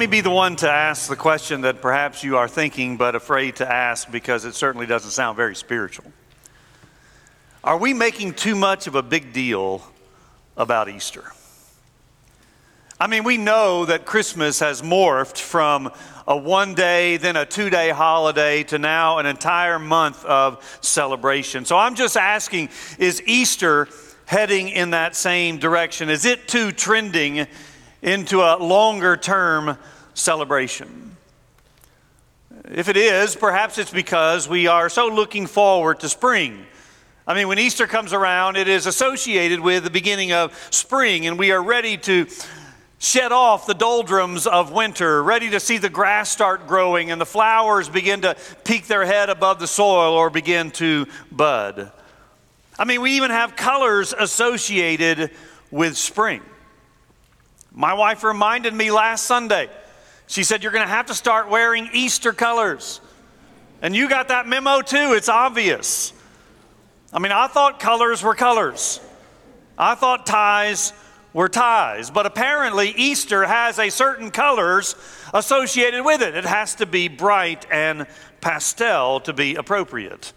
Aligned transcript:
me 0.00 0.06
be 0.06 0.22
the 0.22 0.30
one 0.30 0.56
to 0.56 0.70
ask 0.70 1.10
the 1.10 1.16
question 1.16 1.60
that 1.60 1.82
perhaps 1.82 2.24
you 2.24 2.38
are 2.38 2.48
thinking 2.48 2.96
but 2.96 3.14
afraid 3.14 3.56
to 3.56 3.70
ask 3.70 4.10
because 4.10 4.46
it 4.46 4.54
certainly 4.54 4.86
doesn't 4.86 5.10
sound 5.10 5.36
very 5.36 5.54
spiritual. 5.54 6.10
Are 7.62 7.76
we 7.76 7.92
making 7.92 8.32
too 8.32 8.56
much 8.56 8.86
of 8.86 8.94
a 8.94 9.02
big 9.02 9.34
deal 9.34 9.82
about 10.56 10.88
Easter? 10.88 11.30
I 12.98 13.08
mean, 13.08 13.24
we 13.24 13.36
know 13.36 13.84
that 13.84 14.06
Christmas 14.06 14.60
has 14.60 14.80
morphed 14.80 15.38
from 15.38 15.92
a 16.26 16.34
one 16.34 16.74
day, 16.74 17.18
then 17.18 17.36
a 17.36 17.44
two 17.44 17.68
day 17.68 17.90
holiday 17.90 18.62
to 18.64 18.78
now 18.78 19.18
an 19.18 19.26
entire 19.26 19.78
month 19.78 20.24
of 20.24 20.78
celebration. 20.80 21.66
So 21.66 21.76
I'm 21.76 21.94
just 21.94 22.16
asking 22.16 22.70
is 22.98 23.22
Easter 23.26 23.86
heading 24.24 24.70
in 24.70 24.92
that 24.92 25.14
same 25.14 25.58
direction? 25.58 26.08
Is 26.08 26.24
it 26.24 26.48
too 26.48 26.72
trending 26.72 27.46
into 28.02 28.40
a 28.40 28.56
longer 28.56 29.16
term 29.16 29.76
celebration? 30.14 31.16
If 32.64 32.88
it 32.88 32.96
is, 32.96 33.34
perhaps 33.36 33.78
it's 33.78 33.90
because 33.90 34.48
we 34.48 34.66
are 34.66 34.88
so 34.88 35.08
looking 35.08 35.46
forward 35.46 36.00
to 36.00 36.08
spring. 36.08 36.66
I 37.26 37.34
mean, 37.34 37.48
when 37.48 37.58
Easter 37.58 37.86
comes 37.86 38.12
around, 38.12 38.56
it 38.56 38.68
is 38.68 38.86
associated 38.86 39.60
with 39.60 39.84
the 39.84 39.90
beginning 39.90 40.32
of 40.32 40.52
spring, 40.70 41.26
and 41.26 41.38
we 41.38 41.52
are 41.52 41.62
ready 41.62 41.96
to 41.98 42.26
shed 43.00 43.32
off 43.32 43.66
the 43.66 43.74
doldrums 43.74 44.46
of 44.46 44.72
winter, 44.72 45.22
ready 45.22 45.50
to 45.50 45.58
see 45.58 45.78
the 45.78 45.88
grass 45.88 46.28
start 46.28 46.66
growing 46.66 47.10
and 47.10 47.18
the 47.20 47.26
flowers 47.26 47.88
begin 47.88 48.20
to 48.20 48.36
peek 48.64 48.86
their 48.86 49.06
head 49.06 49.30
above 49.30 49.58
the 49.58 49.66
soil 49.66 50.12
or 50.12 50.28
begin 50.28 50.70
to 50.70 51.06
bud. 51.32 51.90
I 52.78 52.84
mean, 52.84 53.00
we 53.00 53.12
even 53.12 53.30
have 53.30 53.56
colors 53.56 54.12
associated 54.16 55.30
with 55.70 55.96
spring. 55.96 56.42
My 57.72 57.94
wife 57.94 58.24
reminded 58.24 58.74
me 58.74 58.90
last 58.90 59.24
Sunday. 59.24 59.68
She 60.26 60.44
said, 60.44 60.62
You're 60.62 60.72
going 60.72 60.86
to 60.86 60.92
have 60.92 61.06
to 61.06 61.14
start 61.14 61.48
wearing 61.48 61.88
Easter 61.92 62.32
colors. 62.32 63.00
And 63.82 63.96
you 63.96 64.08
got 64.08 64.28
that 64.28 64.46
memo 64.46 64.82
too, 64.82 65.14
it's 65.14 65.28
obvious. 65.28 66.12
I 67.12 67.18
mean, 67.18 67.32
I 67.32 67.46
thought 67.48 67.80
colors 67.80 68.22
were 68.22 68.34
colors, 68.34 69.00
I 69.78 69.94
thought 69.94 70.26
ties 70.26 70.92
were 71.32 71.48
ties. 71.48 72.10
But 72.10 72.26
apparently, 72.26 72.90
Easter 72.90 73.44
has 73.44 73.78
a 73.78 73.90
certain 73.90 74.30
colors 74.30 74.94
associated 75.32 76.04
with 76.04 76.22
it. 76.22 76.34
It 76.34 76.44
has 76.44 76.76
to 76.76 76.86
be 76.86 77.08
bright 77.08 77.66
and 77.70 78.06
pastel 78.40 79.20
to 79.20 79.32
be 79.32 79.54
appropriate. 79.54 80.32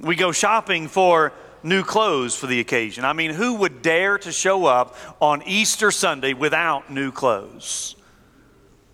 We 0.00 0.16
go 0.16 0.32
shopping 0.32 0.88
for 0.88 1.32
new 1.62 1.82
clothes 1.82 2.36
for 2.36 2.46
the 2.46 2.60
occasion. 2.60 3.04
I 3.04 3.12
mean, 3.12 3.32
who 3.32 3.54
would 3.54 3.82
dare 3.82 4.18
to 4.18 4.32
show 4.32 4.66
up 4.66 4.96
on 5.20 5.42
Easter 5.44 5.90
Sunday 5.90 6.32
without 6.32 6.90
new 6.90 7.10
clothes? 7.10 7.96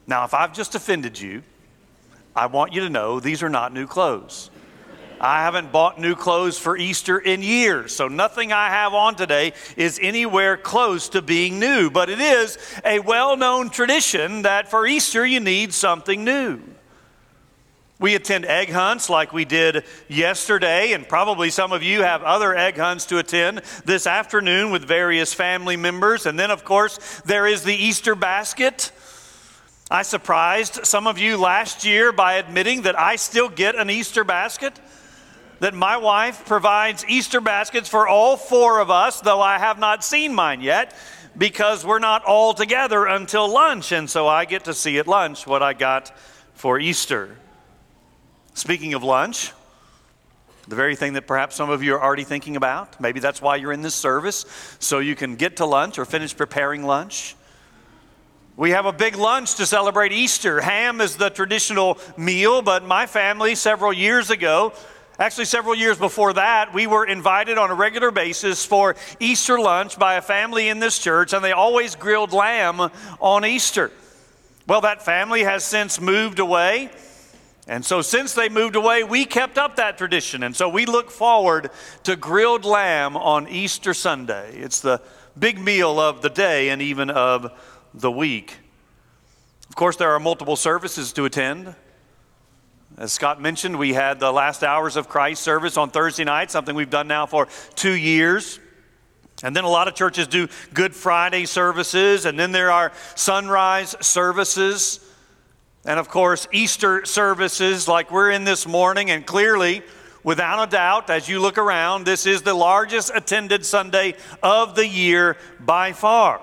Now, 0.07 0.25
if 0.25 0.35
I've 0.35 0.53
just 0.53 0.75
offended 0.75 1.21
you, 1.21 1.43
I 2.37 2.47
want 2.47 2.73
you 2.73 2.83
to 2.83 2.91
know 2.91 3.21
these 3.21 3.43
are 3.43 3.49
not 3.49 3.73
new 3.73 3.87
clothes. 3.87 4.51
I 5.21 5.43
haven't 5.43 5.73
bought 5.73 5.99
new 5.99 6.15
clothes 6.15 6.59
for 6.59 6.77
Easter 6.77 7.19
in 7.19 7.41
years, 7.41 7.95
so 7.95 8.09
nothing 8.09 8.53
I 8.53 8.69
have 8.69 8.93
on 8.93 9.15
today 9.15 9.53
is 9.77 9.99
anywhere 10.03 10.57
close 10.57 11.09
to 11.11 11.23
being 11.23 11.59
new. 11.59 11.89
But 11.89 12.11
it 12.11 12.21
is 12.21 12.59
a 12.85 12.99
well 12.99 13.37
known 13.37 13.71
tradition 13.71 14.43
that 14.43 14.69
for 14.69 14.87
Easter 14.87 15.25
you 15.25 15.41
need 15.41 15.73
something 15.73 16.25
new. 16.25 16.61
We 18.01 18.17
attend 18.17 18.45
egg 18.45 18.71
hunts 18.71 19.09
like 19.09 19.33
we 19.33 19.45
did 19.45 19.85
yesterday, 20.09 20.93
and 20.93 21.09
probably 21.09 21.51
some 21.51 21.73
of 21.73 21.85
you 21.85 22.03
have 22.03 22.25
other 22.25 22.55
egg 22.55 22.77
hunts 22.77 23.07
to 23.07 23.19
attend 23.19 23.63
this 23.85 24.07
afternoon 24.07 24.73
with 24.73 24.85
various 24.85 25.33
family 25.33 25.77
members. 25.77 26.27
And 26.27 26.39
then, 26.39 26.51
of 26.51 26.65
course, 26.65 26.99
there 27.25 27.47
is 27.47 27.63
the 27.63 27.75
Easter 27.75 28.17
basket. 28.17 28.91
I 29.91 30.03
surprised 30.03 30.85
some 30.85 31.07
of 31.07 31.19
you 31.19 31.37
last 31.37 31.85
year 31.85 32.11
by 32.11 32.35
admitting 32.35 32.83
that 32.83 32.99
I 32.99 33.15
still 33.15 33.49
get 33.49 33.77
an 33.77 33.91
Easter 33.91 34.25
basket. 34.25 34.79
That 35.61 35.73
my 35.73 35.97
wife 35.97 36.47
provides 36.47 37.05
Easter 37.09 37.41
baskets 37.41 37.89
for 37.89 38.09
all 38.09 38.37
four 38.37 38.81
of 38.81 38.91
us, 38.91 39.21
though 39.21 39.41
I 39.41 39.59
have 39.59 39.79
not 39.79 40.03
seen 40.03 40.35
mine 40.35 40.63
yet 40.63 40.95
because 41.39 41.87
we're 41.87 42.01
not 42.01 42.25
all 42.25 42.55
together 42.55 43.07
until 43.07 43.49
lunch. 43.49 43.93
And 43.93 44.11
so 44.11 44.27
I 44.27 44.47
get 44.47 44.65
to 44.65 44.75
see 44.75 44.99
at 44.99 45.07
lunch 45.07 45.47
what 45.47 45.63
I 45.63 45.73
got 45.73 46.13
for 46.55 46.79
Easter. 46.79 47.37
Speaking 48.55 48.95
of 48.95 49.03
lunch, 49.03 49.53
the 50.69 50.77
very 50.77 50.97
thing 50.97 51.15
that 51.15 51.27
perhaps 51.27 51.57
some 51.57 51.71
of 51.71 51.83
you 51.83 51.95
are 51.95 52.03
already 52.03 52.25
thinking 52.25 52.57
about, 52.57 53.01
maybe 53.01 53.21
that's 53.21 53.43
why 53.43 53.57
you're 53.57 53.73
in 53.73 53.83
this 53.83 53.95
service, 53.95 54.47
so 54.79 55.01
you 55.01 55.15
can 55.15 55.37
get 55.37 55.57
to 55.57 55.67
lunch 55.67 55.99
or 55.99 56.05
finish 56.05 56.35
preparing 56.37 56.85
lunch. 56.85 57.37
We 58.57 58.71
have 58.71 58.87
a 58.87 58.93
big 58.93 59.17
lunch 59.17 59.57
to 59.57 59.67
celebrate 59.67 60.13
Easter. 60.13 60.61
Ham 60.61 61.01
is 61.01 61.17
the 61.17 61.29
traditional 61.29 61.99
meal, 62.17 62.63
but 62.63 62.85
my 62.85 63.07
family, 63.07 63.57
several 63.57 63.93
years 63.93 64.31
ago, 64.31 64.73
actually 65.19 65.47
several 65.47 65.75
years 65.75 65.99
before 65.99 66.35
that, 66.35 66.73
we 66.73 66.87
were 66.87 67.05
invited 67.05 67.59
on 67.59 67.73
a 67.73 67.75
regular 67.75 68.13
basis 68.13 68.65
for 68.65 68.95
Easter 69.19 69.59
lunch 69.59 69.99
by 69.99 70.15
a 70.15 70.23
family 70.23 70.69
in 70.69 70.79
this 70.79 71.01
church, 71.01 71.33
and 71.33 71.45
they 71.45 71.51
always 71.51 71.97
grilled 71.97 72.33
lamb 72.33 72.81
on 73.21 73.45
Easter. 73.45 73.91
Well, 74.69 74.83
that 74.83 75.05
family 75.05 75.43
has 75.43 75.65
since 75.65 76.01
moved 76.01 76.39
away. 76.39 76.91
And 77.67 77.85
so, 77.85 78.03
since 78.03 78.35
they 78.35 78.51
moved 78.51 78.77
away, 78.77 79.05
we 79.05 79.25
kept 79.25 79.57
up 79.57 79.77
that 79.77 79.97
tradition. 79.97 80.43
And 80.43 80.55
so, 80.55 80.69
we 80.69 80.85
look 80.85 81.11
forward 81.11 81.71
to 82.03 82.15
grilled 82.15 82.65
lamb 82.65 83.17
on 83.17 83.49
Easter 83.49 83.95
Sunday. 83.95 84.57
It's 84.57 84.81
the 84.81 85.01
big 85.39 85.59
meal 85.59 85.99
of 85.99 86.21
the 86.21 86.29
day 86.29 86.69
and 86.69 86.83
even 86.83 87.09
of 87.09 87.51
the 87.95 88.11
week. 88.11 88.59
Of 89.69 89.77
course, 89.77 89.97
there 89.97 90.13
are 90.13 90.21
multiple 90.21 90.57
services 90.57 91.13
to 91.15 91.25
attend. 91.25 91.75
As 92.97 93.13
Scott 93.13 93.41
mentioned, 93.41 93.77
we 93.77 93.93
had 93.93 94.21
the 94.21 94.31
last 94.31 94.63
hours 94.63 94.97
of 94.97 95.09
Christ 95.09 95.43
service 95.43 95.77
on 95.77 95.91
Thursday 95.91 96.25
night, 96.25 96.51
something 96.51 96.77
we've 96.77 96.91
done 96.91 97.09
now 97.09 97.27
for 97.27 97.49
two 97.75 97.95
years. 97.95 98.61
And 99.43 99.57
then 99.57 99.65
a 99.65 99.69
lot 99.69 99.89
of 99.89 99.95
churches 99.95 100.29
do 100.29 100.49
Good 100.73 100.95
Friday 100.95 101.45
services, 101.47 102.25
and 102.25 102.39
then 102.39 102.53
there 102.53 102.71
are 102.71 102.93
sunrise 103.17 103.97
services. 104.01 105.01
And 105.85 106.01
of 106.01 106.09
course, 106.09 106.49
Easter 106.51 107.05
services 107.05 107.87
like 107.87 108.11
we're 108.11 108.31
in 108.31 108.45
this 108.45 108.67
morning, 108.67 109.11
and 109.11 109.27
clearly, 109.27 109.83
without 110.23 110.67
a 110.67 110.71
doubt, 110.71 111.11
as 111.11 111.29
you 111.29 111.41
look 111.41 111.59
around, 111.59 112.07
this 112.07 112.25
is 112.25 112.43
the 112.43 112.55
largest 112.55 113.11
attended 113.15 113.67
Sunday 113.67 114.15
of 114.43 114.75
the 114.75 114.87
year 114.87 115.37
by 115.61 115.93
far. 115.93 116.41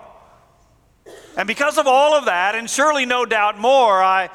And 1.36 1.48
because 1.48 1.78
of 1.78 1.88
all 1.88 2.14
of 2.14 2.26
that, 2.26 2.54
and 2.56 2.70
surely 2.70 3.06
no 3.06 3.26
doubt 3.26 3.58
more, 3.58 4.04
I, 4.04 4.30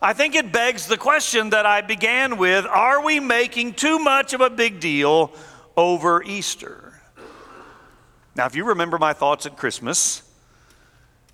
I 0.00 0.12
think 0.12 0.34
it 0.34 0.50
begs 0.50 0.86
the 0.86 0.96
question 0.96 1.50
that 1.50 1.64
I 1.64 1.80
began 1.80 2.36
with 2.36 2.66
are 2.66 3.04
we 3.04 3.20
making 3.20 3.74
too 3.74 4.00
much 4.00 4.32
of 4.32 4.40
a 4.40 4.50
big 4.50 4.80
deal 4.80 5.32
over 5.76 6.20
Easter? 6.22 7.00
Now, 8.34 8.46
if 8.46 8.56
you 8.56 8.64
remember 8.64 8.98
my 8.98 9.12
thoughts 9.12 9.46
at 9.46 9.56
Christmas, 9.56 10.22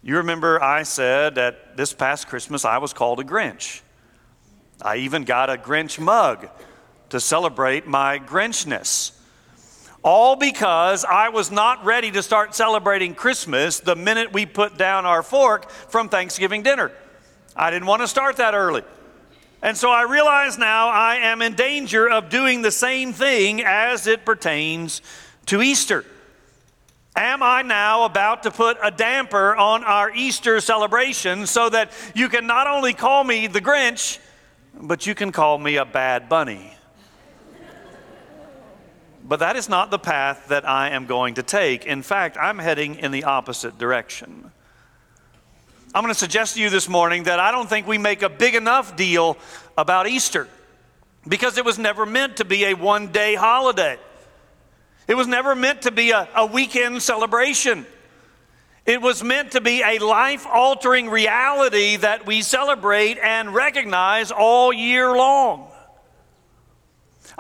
you 0.03 0.17
remember 0.17 0.63
I 0.63 0.85
said 0.85 1.35
that 1.35 1.77
this 1.77 1.93
past 1.93 2.29
Christmas 2.29 2.65
I 2.65 2.79
was 2.79 2.93
called 2.93 3.21
a 3.21 3.25
Grinch. 3.25 3.83
I 4.81 4.97
even 4.99 5.25
got 5.25 5.51
a 5.51 5.57
Grinch 5.57 5.99
mug 5.99 6.49
to 7.11 7.21
celebrate 7.21 7.87
my 7.87 8.19
Grinchness. 8.19 9.13
All 10.05 10.37
because 10.37 11.05
I 11.05 11.31
was 11.31 11.51
not 11.51 11.85
ready 11.85 12.11
to 12.13 12.23
start 12.23 12.55
celebrating 12.55 13.15
Christmas 13.15 13.81
the 13.81 13.97
minute 13.97 14.33
we 14.33 14.47
put 14.47 14.79
down 14.79 15.05
our 15.05 15.25
fork 15.25 15.69
from 15.71 16.09
Thanksgiving 16.09 16.63
dinner. 16.63 16.93
I 17.57 17.71
didn't 17.71 17.87
want 17.87 18.03
to 18.03 18.09
start 18.09 18.37
that 18.37 18.55
early. 18.55 18.83
And 19.61 19.77
so 19.77 19.91
I 19.91 20.03
realize 20.03 20.57
now 20.57 20.89
I 20.89 21.17
am 21.17 21.43
in 21.43 21.55
danger 21.55 22.09
of 22.09 22.31
doing 22.31 22.63
the 22.63 22.71
same 22.71 23.13
thing 23.13 23.63
as 23.65 24.07
it 24.07 24.25
pertains 24.25 25.03
to 25.47 25.61
Easter. 25.61 26.05
Am 27.19 27.43
I 27.43 27.63
now 27.63 28.05
about 28.05 28.45
to 28.45 28.53
put 28.53 28.79
a 28.81 28.93
damper 28.93 29.57
on 29.57 29.83
our 29.83 30.09
Easter 30.15 30.61
celebration 30.61 31.49
so 31.49 31.69
that 31.69 31.91
you 32.15 32.29
can 32.29 32.47
not 32.47 32.69
only 32.69 32.93
call 32.93 33.25
me 33.25 33.49
the 33.49 33.61
Grinch, 33.61 34.21
but 34.81 35.05
you 35.05 35.17
can 35.17 35.33
call 35.33 35.59
me 35.59 35.79
a 35.79 35.85
bad 35.85 36.29
bunny? 36.29 36.73
But 39.25 39.41
that 39.41 39.57
is 39.57 39.69
not 39.69 39.91
the 39.91 39.99
path 39.99 40.47
that 40.47 40.67
I 40.67 40.91
am 40.91 41.07
going 41.07 41.35
to 41.35 41.43
take. 41.43 41.87
In 41.87 42.03
fact, 42.03 42.37
I'm 42.41 42.61
heading 42.61 42.95
in 42.95 43.11
the 43.11 43.25
opposite 43.25 43.79
direction. 43.79 44.53
I'm 45.93 46.05
going 46.05 46.15
to 46.15 46.21
suggest 46.21 46.55
to 46.55 46.61
you 46.61 46.71
this 46.71 46.89
morning 46.89 47.25
that 47.25 47.41
I 47.41 47.51
don't 47.51 47.69
think 47.69 47.89
we 47.89 47.99
make 47.99 48.23
a 48.23 48.29
big 48.29 48.55
enough 48.55 48.95
deal 48.95 49.37
about 49.77 50.07
Easter. 50.07 50.47
because 51.27 51.59
it 51.59 51.65
was 51.65 51.79
never 51.79 52.07
meant 52.07 52.37
to 52.37 52.45
be 52.45 52.67
a 52.67 52.75
one 52.75 53.09
day 53.09 53.35
holiday. 53.35 53.99
It 55.09 55.17
was 55.17 55.27
never 55.27 55.57
meant 55.57 55.83
to 55.83 55.91
be 55.91 56.11
a, 56.11 56.29
a 56.37 56.47
weekend 56.47 57.03
celebration. 57.03 57.87
It 58.85 59.03
was 59.03 59.25
meant 59.25 59.53
to 59.53 59.61
be 59.61 59.83
a 59.83 59.99
life 59.99 60.47
altering 60.47 61.09
reality 61.09 61.97
that 61.97 62.27
we 62.27 62.43
celebrate 62.43 63.19
and 63.19 63.55
recognize 63.55 64.31
all 64.31 64.73
year 64.73 65.17
long. 65.17 65.71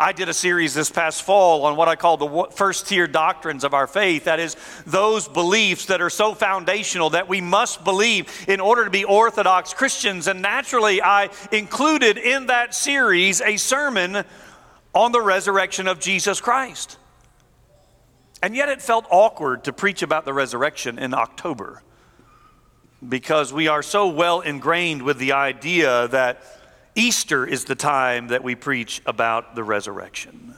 I 0.00 0.12
did 0.12 0.28
a 0.28 0.34
series 0.34 0.74
this 0.74 0.90
past 0.90 1.22
fall 1.22 1.64
on 1.64 1.76
what 1.76 1.88
I 1.88 1.96
call 1.96 2.16
the 2.16 2.46
first 2.52 2.86
tier 2.86 3.06
doctrines 3.06 3.64
of 3.64 3.74
our 3.74 3.86
faith. 3.86 4.24
That 4.24 4.38
is, 4.38 4.56
those 4.86 5.26
beliefs 5.26 5.86
that 5.86 6.00
are 6.00 6.10
so 6.10 6.34
foundational 6.34 7.10
that 7.10 7.28
we 7.28 7.40
must 7.40 7.82
believe 7.82 8.28
in 8.46 8.60
order 8.60 8.84
to 8.84 8.90
be 8.90 9.04
Orthodox 9.04 9.74
Christians. 9.74 10.26
And 10.26 10.40
naturally, 10.40 11.02
I 11.02 11.30
included 11.50 12.16
in 12.16 12.46
that 12.46 12.74
series 12.74 13.40
a 13.40 13.56
sermon 13.56 14.24
on 14.94 15.12
the 15.12 15.20
resurrection 15.20 15.88
of 15.88 15.98
Jesus 15.98 16.40
Christ. 16.40 16.96
And 18.42 18.54
yet, 18.54 18.68
it 18.68 18.80
felt 18.80 19.06
awkward 19.10 19.64
to 19.64 19.72
preach 19.72 20.02
about 20.02 20.24
the 20.24 20.32
resurrection 20.32 20.98
in 20.98 21.12
October 21.12 21.82
because 23.06 23.52
we 23.52 23.68
are 23.68 23.82
so 23.82 24.08
well 24.08 24.40
ingrained 24.40 25.02
with 25.02 25.18
the 25.18 25.32
idea 25.32 26.08
that 26.08 26.42
Easter 26.94 27.46
is 27.46 27.64
the 27.64 27.74
time 27.74 28.28
that 28.28 28.42
we 28.42 28.54
preach 28.54 29.00
about 29.06 29.54
the 29.54 29.62
resurrection. 29.62 30.54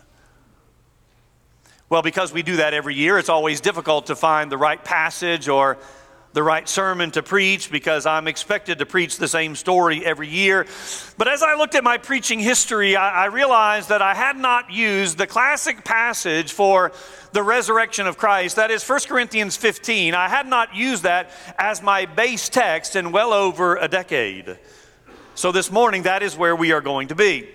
Well, 1.90 2.02
because 2.02 2.32
we 2.32 2.42
do 2.42 2.56
that 2.56 2.72
every 2.72 2.94
year, 2.94 3.18
it's 3.18 3.28
always 3.28 3.60
difficult 3.60 4.06
to 4.06 4.16
find 4.16 4.50
the 4.50 4.56
right 4.56 4.82
passage 4.82 5.48
or 5.48 5.78
the 6.32 6.42
right 6.42 6.68
sermon 6.68 7.10
to 7.10 7.22
preach 7.22 7.70
because 7.72 8.06
I'm 8.06 8.28
expected 8.28 8.78
to 8.78 8.86
preach 8.86 9.16
the 9.16 9.26
same 9.26 9.56
story 9.56 10.04
every 10.04 10.28
year. 10.28 10.66
But 11.18 11.26
as 11.26 11.42
I 11.42 11.54
looked 11.54 11.74
at 11.74 11.82
my 11.82 11.98
preaching 11.98 12.38
history, 12.38 12.94
I, 12.94 13.24
I, 13.24 13.26
realized 13.26 13.88
that 13.88 14.00
I 14.00 14.14
had 14.14 14.36
not 14.36 14.70
used 14.70 15.18
the 15.18 15.26
classic 15.26 15.84
passage 15.84 16.52
for 16.52 16.92
the 17.32 17.42
resurrection 17.42 18.06
of 18.06 18.16
Christ. 18.16 18.56
That 18.56 18.70
is 18.70 18.88
1 18.88 19.00
Corinthians 19.08 19.56
15. 19.56 20.14
I 20.14 20.28
had 20.28 20.46
not 20.46 20.74
used 20.74 21.02
that 21.02 21.30
as 21.58 21.82
my 21.82 22.06
base 22.06 22.48
text 22.48 22.94
in 22.94 23.10
well 23.10 23.32
over 23.32 23.76
a 23.76 23.88
decade. 23.88 24.56
So 25.34 25.50
this 25.50 25.72
morning, 25.72 26.02
that 26.02 26.22
is 26.22 26.36
where 26.36 26.54
we 26.54 26.70
are 26.72 26.80
going 26.80 27.08
to 27.08 27.16
be. 27.16 27.48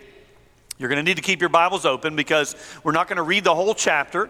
You're 0.77 0.89
going 0.89 0.97
to 0.97 1.03
need 1.03 1.15
to 1.15 1.21
keep 1.23 1.39
your 1.39 1.49
Bibles 1.49 1.85
open 1.85 2.17
because 2.17 2.55
we're 2.83 2.91
not 2.91 3.07
going 3.07 3.17
to 3.17 3.23
read 3.23 3.45
the 3.45 3.55
whole 3.55 3.73
chapter. 3.73 4.29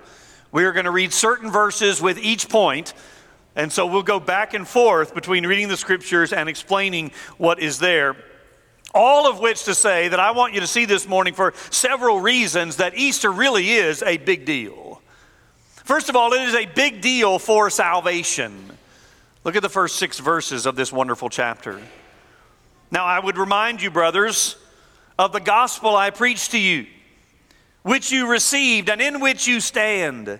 We 0.51 0.65
are 0.65 0.71
going 0.71 0.86
to 0.86 0.92
read 0.92 1.12
certain 1.12 1.51
verses 1.51 2.00
with 2.00 2.19
each 2.19 2.50
point, 2.50 2.94
And 3.56 3.72
so 3.72 3.86
we'll 3.86 4.04
go 4.04 4.19
back 4.19 4.54
and 4.54 4.68
forth 4.68 5.16
between 5.16 5.46
reading 5.46 5.69
the 5.69 5.78
scriptures 5.78 6.34
and 6.34 6.50
explaining 6.50 7.12
what 7.38 7.60
is 7.60 7.80
there. 7.80 8.16
All 8.94 9.30
of 9.30 9.40
which 9.40 9.63
to 9.66 9.75
say 9.75 10.07
that 10.07 10.19
I 10.19 10.31
want 10.31 10.54
you 10.54 10.62
to 10.62 10.68
see 10.68 10.86
this 10.86 11.07
morning 11.07 11.34
for 11.34 11.54
several 11.69 12.19
reasons 12.19 12.78
that 12.78 12.98
Easter 12.98 13.31
really 13.31 13.72
is 13.72 14.04
a 14.04 14.18
big 14.18 14.46
deal. 14.46 15.02
First 15.68 16.10
of 16.10 16.16
all, 16.16 16.34
it 16.34 16.42
is 16.42 16.56
a 16.56 16.66
big 16.66 17.02
deal 17.02 17.38
for 17.40 17.69
salvation. 17.69 18.72
Look 19.44 19.56
at 19.56 19.62
the 19.62 19.69
first 19.69 19.98
six 19.98 20.19
verses 20.19 20.66
of 20.66 20.75
this 20.75 20.92
wonderful 20.92 21.30
chapter. 21.30 21.80
Now, 22.90 23.06
I 23.06 23.19
would 23.19 23.38
remind 23.38 23.81
you, 23.81 23.92
brothers, 23.92 24.57
of 25.19 25.31
the 25.31 25.40
gospel 25.40 25.96
I 25.96 26.10
preached 26.10 26.52
to 26.52 26.60
you, 26.60 26.88
which 27.84 28.12
you 28.12 28.28
received 28.28 28.90
and 28.90 29.02
in 29.02 29.19
which 29.19 29.48
you 29.48 29.60
stand, 29.60 30.40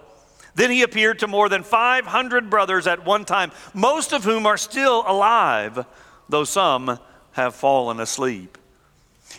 Then 0.55 0.71
he 0.71 0.83
appeared 0.83 1.19
to 1.19 1.27
more 1.27 1.49
than 1.49 1.63
500 1.63 2.49
brothers 2.49 2.87
at 2.87 3.05
one 3.05 3.25
time, 3.25 3.51
most 3.73 4.13
of 4.13 4.23
whom 4.23 4.45
are 4.45 4.57
still 4.57 5.03
alive, 5.07 5.85
though 6.29 6.43
some 6.43 6.99
have 7.33 7.55
fallen 7.55 7.99
asleep. 7.99 8.57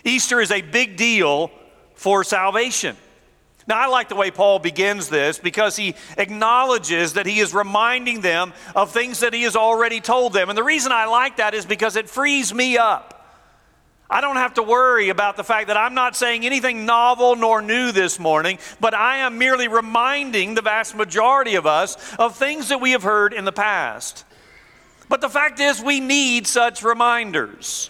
Easter 0.03 0.41
is 0.41 0.51
a 0.51 0.61
big 0.61 0.97
deal 0.97 1.51
for 1.95 2.23
salvation. 2.23 2.97
Now, 3.65 3.79
I 3.79 3.85
like 3.87 4.09
the 4.09 4.15
way 4.15 4.29
Paul 4.29 4.59
begins 4.59 5.07
this 5.07 5.39
because 5.39 5.75
he 5.75 5.95
acknowledges 6.17 7.13
that 7.13 7.25
he 7.25 7.39
is 7.39 7.53
reminding 7.53 8.21
them 8.21 8.51
of 8.75 8.91
things 8.91 9.21
that 9.21 9.33
he 9.33 9.43
has 9.43 9.55
already 9.55 10.01
told 10.01 10.33
them. 10.33 10.49
And 10.49 10.57
the 10.57 10.63
reason 10.63 10.91
I 10.91 11.05
like 11.05 11.37
that 11.37 11.53
is 11.53 11.65
because 11.65 11.95
it 11.95 12.09
frees 12.09 12.53
me 12.53 12.77
up. 12.77 13.12
I 14.13 14.21
don't 14.21 14.35
have 14.35 14.53
to 14.53 14.63
worry 14.63 15.09
about 15.09 15.37
the 15.37 15.43
fact 15.43 15.69
that 15.69 15.75
I'm 15.75 15.95
not 15.95 16.15
saying 16.15 16.45
anything 16.45 16.85
novel 16.85 17.35
nor 17.35 17.63
new 17.63 17.91
this 17.91 18.19
morning, 18.19 18.59
but 18.79 18.93
I 18.93 19.17
am 19.17 19.39
merely 19.39 19.67
reminding 19.67 20.53
the 20.53 20.61
vast 20.61 20.95
majority 20.95 21.55
of 21.55 21.65
us 21.65 21.97
of 22.17 22.35
things 22.35 22.69
that 22.69 22.79
we 22.79 22.91
have 22.91 23.01
heard 23.01 23.33
in 23.33 23.43
the 23.43 23.51
past. 23.51 24.23
But 25.09 25.21
the 25.21 25.29
fact 25.29 25.59
is, 25.59 25.81
we 25.81 25.99
need 25.99 26.45
such 26.45 26.83
reminders. 26.83 27.89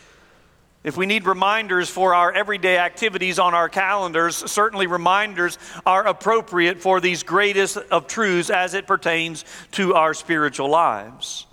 If 0.86 0.96
we 0.96 1.06
need 1.08 1.26
reminders 1.26 1.90
for 1.90 2.16
our 2.16 2.32
everyday 2.32 2.78
activities 2.78 3.38
on 3.38 3.54
our 3.54 3.68
calendars, 3.68 4.50
certainly 4.50 4.88
reminders 4.88 5.60
are 5.86 6.08
appropriate 6.08 6.80
for 6.80 7.02
these 7.02 7.24
greatest 7.24 7.76
of 7.76 8.08
truths 8.08 8.50
as 8.50 8.76
it 8.76 8.88
pertains 8.88 9.44
to 9.74 9.96
our 9.96 10.14
spiritual 10.14 10.70
lives. 10.70 11.48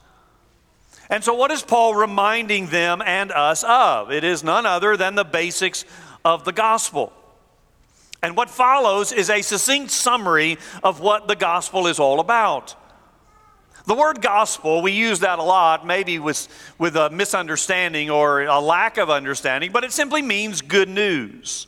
And 1.10 1.24
so, 1.24 1.34
what 1.34 1.50
is 1.50 1.62
Paul 1.62 1.96
reminding 1.96 2.68
them 2.68 3.02
and 3.04 3.32
us 3.32 3.64
of? 3.64 4.12
It 4.12 4.22
is 4.22 4.44
none 4.44 4.64
other 4.64 4.96
than 4.96 5.16
the 5.16 5.24
basics 5.24 5.84
of 6.24 6.44
the 6.44 6.52
gospel. 6.52 7.12
And 8.22 8.36
what 8.36 8.48
follows 8.48 9.12
is 9.12 9.28
a 9.28 9.42
succinct 9.42 9.90
summary 9.90 10.58
of 10.84 11.00
what 11.00 11.26
the 11.26 11.34
gospel 11.34 11.88
is 11.88 11.98
all 11.98 12.20
about. 12.20 12.76
The 13.86 13.94
word 13.94 14.20
gospel, 14.20 14.82
we 14.82 14.92
use 14.92 15.20
that 15.20 15.38
a 15.38 15.42
lot, 15.42 15.84
maybe 15.84 16.18
with, 16.18 16.46
with 16.78 16.96
a 16.96 17.10
misunderstanding 17.10 18.10
or 18.10 18.42
a 18.42 18.60
lack 18.60 18.98
of 18.98 19.10
understanding, 19.10 19.72
but 19.72 19.84
it 19.84 19.92
simply 19.92 20.22
means 20.22 20.60
good 20.60 20.88
news. 20.88 21.66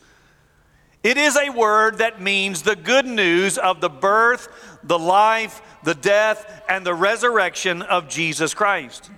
It 1.02 1.16
is 1.16 1.36
a 1.36 1.50
word 1.50 1.98
that 1.98 2.20
means 2.20 2.62
the 2.62 2.76
good 2.76 3.06
news 3.06 3.58
of 3.58 3.80
the 3.80 3.90
birth, 3.90 4.48
the 4.84 4.98
life, 4.98 5.62
the 5.82 5.94
death, 5.94 6.62
and 6.68 6.86
the 6.86 6.94
resurrection 6.94 7.82
of 7.82 8.08
Jesus 8.08 8.54
Christ. 8.54 9.10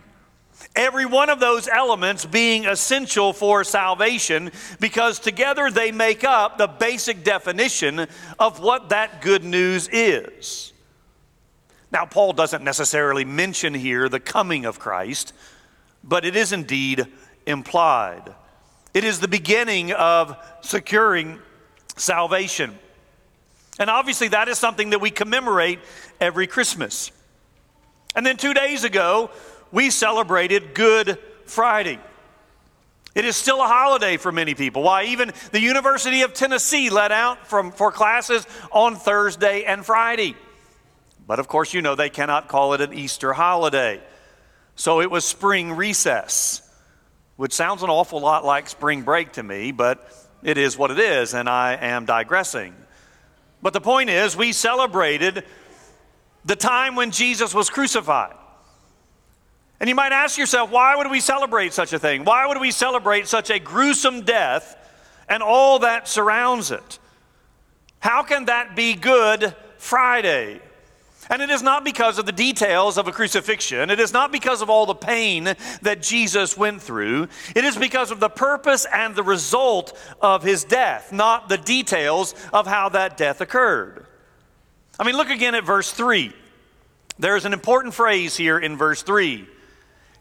Every 0.76 1.06
one 1.06 1.30
of 1.30 1.38
those 1.38 1.68
elements 1.68 2.24
being 2.24 2.66
essential 2.66 3.32
for 3.32 3.62
salvation 3.62 4.50
because 4.80 5.20
together 5.20 5.70
they 5.70 5.92
make 5.92 6.24
up 6.24 6.58
the 6.58 6.66
basic 6.66 7.22
definition 7.22 8.06
of 8.40 8.58
what 8.58 8.88
that 8.88 9.22
good 9.22 9.44
news 9.44 9.88
is. 9.92 10.72
Now, 11.92 12.06
Paul 12.06 12.32
doesn't 12.32 12.64
necessarily 12.64 13.24
mention 13.24 13.72
here 13.72 14.08
the 14.08 14.18
coming 14.18 14.64
of 14.64 14.80
Christ, 14.80 15.32
but 16.02 16.24
it 16.24 16.34
is 16.34 16.52
indeed 16.52 17.06
implied. 17.46 18.34
It 18.92 19.04
is 19.04 19.20
the 19.20 19.28
beginning 19.28 19.92
of 19.92 20.36
securing 20.60 21.38
salvation. 21.96 22.76
And 23.78 23.88
obviously, 23.88 24.28
that 24.28 24.48
is 24.48 24.58
something 24.58 24.90
that 24.90 25.00
we 25.00 25.10
commemorate 25.10 25.78
every 26.20 26.48
Christmas. 26.48 27.12
And 28.16 28.26
then 28.26 28.36
two 28.36 28.54
days 28.54 28.82
ago, 28.82 29.30
we 29.74 29.90
celebrated 29.90 30.72
Good 30.72 31.18
Friday. 31.46 31.98
It 33.14 33.24
is 33.24 33.36
still 33.36 33.60
a 33.60 33.66
holiday 33.66 34.16
for 34.16 34.30
many 34.30 34.54
people. 34.54 34.84
Why, 34.84 35.04
even 35.06 35.32
the 35.50 35.60
University 35.60 36.22
of 36.22 36.32
Tennessee 36.32 36.90
let 36.90 37.10
out 37.10 37.48
from, 37.48 37.72
for 37.72 37.90
classes 37.90 38.46
on 38.70 38.94
Thursday 38.94 39.64
and 39.64 39.84
Friday. 39.84 40.36
But 41.26 41.40
of 41.40 41.48
course, 41.48 41.74
you 41.74 41.82
know 41.82 41.96
they 41.96 42.08
cannot 42.08 42.46
call 42.46 42.74
it 42.74 42.80
an 42.80 42.94
Easter 42.94 43.32
holiday. 43.32 44.00
So 44.76 45.00
it 45.00 45.10
was 45.10 45.24
spring 45.24 45.72
recess, 45.72 46.62
which 47.36 47.52
sounds 47.52 47.82
an 47.82 47.90
awful 47.90 48.20
lot 48.20 48.44
like 48.44 48.68
spring 48.68 49.02
break 49.02 49.32
to 49.32 49.42
me, 49.42 49.72
but 49.72 50.08
it 50.44 50.56
is 50.56 50.78
what 50.78 50.92
it 50.92 51.00
is, 51.00 51.34
and 51.34 51.48
I 51.48 51.74
am 51.74 52.04
digressing. 52.04 52.74
But 53.60 53.72
the 53.72 53.80
point 53.80 54.08
is, 54.08 54.36
we 54.36 54.52
celebrated 54.52 55.44
the 56.44 56.56
time 56.56 56.94
when 56.94 57.10
Jesus 57.10 57.52
was 57.52 57.70
crucified. 57.70 58.34
And 59.84 59.88
you 59.90 59.94
might 59.94 60.12
ask 60.12 60.38
yourself, 60.38 60.70
why 60.70 60.96
would 60.96 61.10
we 61.10 61.20
celebrate 61.20 61.74
such 61.74 61.92
a 61.92 61.98
thing? 61.98 62.24
Why 62.24 62.46
would 62.46 62.58
we 62.58 62.70
celebrate 62.70 63.28
such 63.28 63.50
a 63.50 63.58
gruesome 63.58 64.22
death 64.22 64.78
and 65.28 65.42
all 65.42 65.80
that 65.80 66.08
surrounds 66.08 66.70
it? 66.70 66.98
How 67.98 68.22
can 68.22 68.46
that 68.46 68.74
be 68.74 68.94
Good 68.94 69.54
Friday? 69.76 70.62
And 71.28 71.42
it 71.42 71.50
is 71.50 71.62
not 71.62 71.84
because 71.84 72.18
of 72.18 72.24
the 72.24 72.32
details 72.32 72.96
of 72.96 73.08
a 73.08 73.12
crucifixion. 73.12 73.90
It 73.90 74.00
is 74.00 74.14
not 74.14 74.32
because 74.32 74.62
of 74.62 74.70
all 74.70 74.86
the 74.86 74.94
pain 74.94 75.54
that 75.82 76.00
Jesus 76.00 76.56
went 76.56 76.80
through. 76.80 77.28
It 77.54 77.66
is 77.66 77.76
because 77.76 78.10
of 78.10 78.20
the 78.20 78.30
purpose 78.30 78.86
and 78.90 79.14
the 79.14 79.22
result 79.22 79.94
of 80.22 80.42
his 80.42 80.64
death, 80.64 81.12
not 81.12 81.50
the 81.50 81.58
details 81.58 82.34
of 82.54 82.66
how 82.66 82.88
that 82.88 83.18
death 83.18 83.42
occurred. 83.42 84.06
I 84.98 85.04
mean, 85.04 85.18
look 85.18 85.28
again 85.28 85.54
at 85.54 85.64
verse 85.64 85.90
3. 85.90 86.32
There's 87.18 87.44
an 87.44 87.52
important 87.52 87.92
phrase 87.92 88.34
here 88.34 88.58
in 88.58 88.78
verse 88.78 89.02
3. 89.02 89.48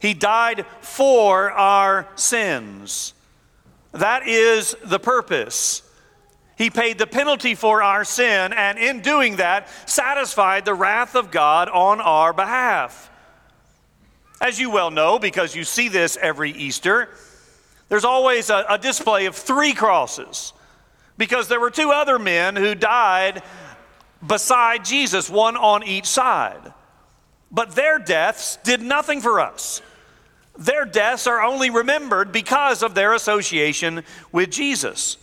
He 0.03 0.13
died 0.13 0.65
for 0.81 1.49
our 1.49 2.09
sins. 2.15 3.13
That 3.93 4.27
is 4.27 4.75
the 4.83 4.99
purpose. 4.99 5.81
He 6.57 6.69
paid 6.69 6.97
the 6.97 7.07
penalty 7.07 7.55
for 7.55 7.81
our 7.81 8.03
sin, 8.03 8.51
and 8.51 8.77
in 8.77 8.99
doing 8.99 9.37
that, 9.37 9.69
satisfied 9.89 10.65
the 10.65 10.73
wrath 10.73 11.15
of 11.15 11.31
God 11.31 11.69
on 11.69 12.01
our 12.01 12.33
behalf. 12.33 13.09
As 14.41 14.59
you 14.59 14.69
well 14.69 14.91
know, 14.91 15.19
because 15.19 15.55
you 15.55 15.63
see 15.63 15.87
this 15.87 16.17
every 16.17 16.51
Easter, 16.51 17.07
there's 17.87 18.03
always 18.03 18.49
a, 18.49 18.65
a 18.69 18.77
display 18.77 19.25
of 19.25 19.37
three 19.37 19.71
crosses, 19.71 20.51
because 21.17 21.47
there 21.47 21.61
were 21.61 21.71
two 21.71 21.91
other 21.91 22.19
men 22.19 22.57
who 22.57 22.75
died 22.75 23.41
beside 24.27 24.83
Jesus, 24.83 25.29
one 25.29 25.55
on 25.55 25.81
each 25.81 26.07
side. 26.07 26.73
But 27.49 27.71
their 27.71 27.99
deaths 27.99 28.57
did 28.65 28.81
nothing 28.81 29.21
for 29.21 29.39
us. 29.39 29.81
Their 30.57 30.85
deaths 30.85 31.25
are 31.27 31.41
only 31.41 31.69
remembered 31.69 32.31
because 32.31 32.83
of 32.83 32.93
their 32.93 33.13
association 33.13 34.03
with 34.31 34.51
Jesus. 34.51 35.17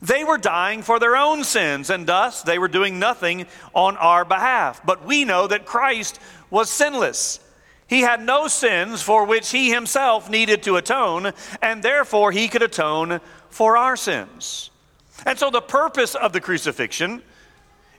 They 0.00 0.24
were 0.24 0.38
dying 0.38 0.82
for 0.82 0.98
their 0.98 1.16
own 1.16 1.44
sins, 1.44 1.90
and 1.90 2.06
thus 2.06 2.42
they 2.42 2.58
were 2.58 2.68
doing 2.68 2.98
nothing 2.98 3.46
on 3.74 3.96
our 3.96 4.24
behalf. 4.24 4.80
But 4.84 5.04
we 5.04 5.24
know 5.24 5.46
that 5.46 5.66
Christ 5.66 6.18
was 6.50 6.70
sinless. 6.70 7.40
He 7.86 8.00
had 8.00 8.22
no 8.22 8.48
sins 8.48 9.02
for 9.02 9.24
which 9.24 9.50
he 9.50 9.70
himself 9.70 10.30
needed 10.30 10.62
to 10.62 10.76
atone, 10.76 11.32
and 11.60 11.82
therefore 11.82 12.32
he 12.32 12.48
could 12.48 12.62
atone 12.62 13.20
for 13.50 13.76
our 13.76 13.96
sins. 13.96 14.70
And 15.26 15.38
so 15.38 15.50
the 15.50 15.60
purpose 15.60 16.14
of 16.14 16.32
the 16.32 16.40
crucifixion 16.40 17.22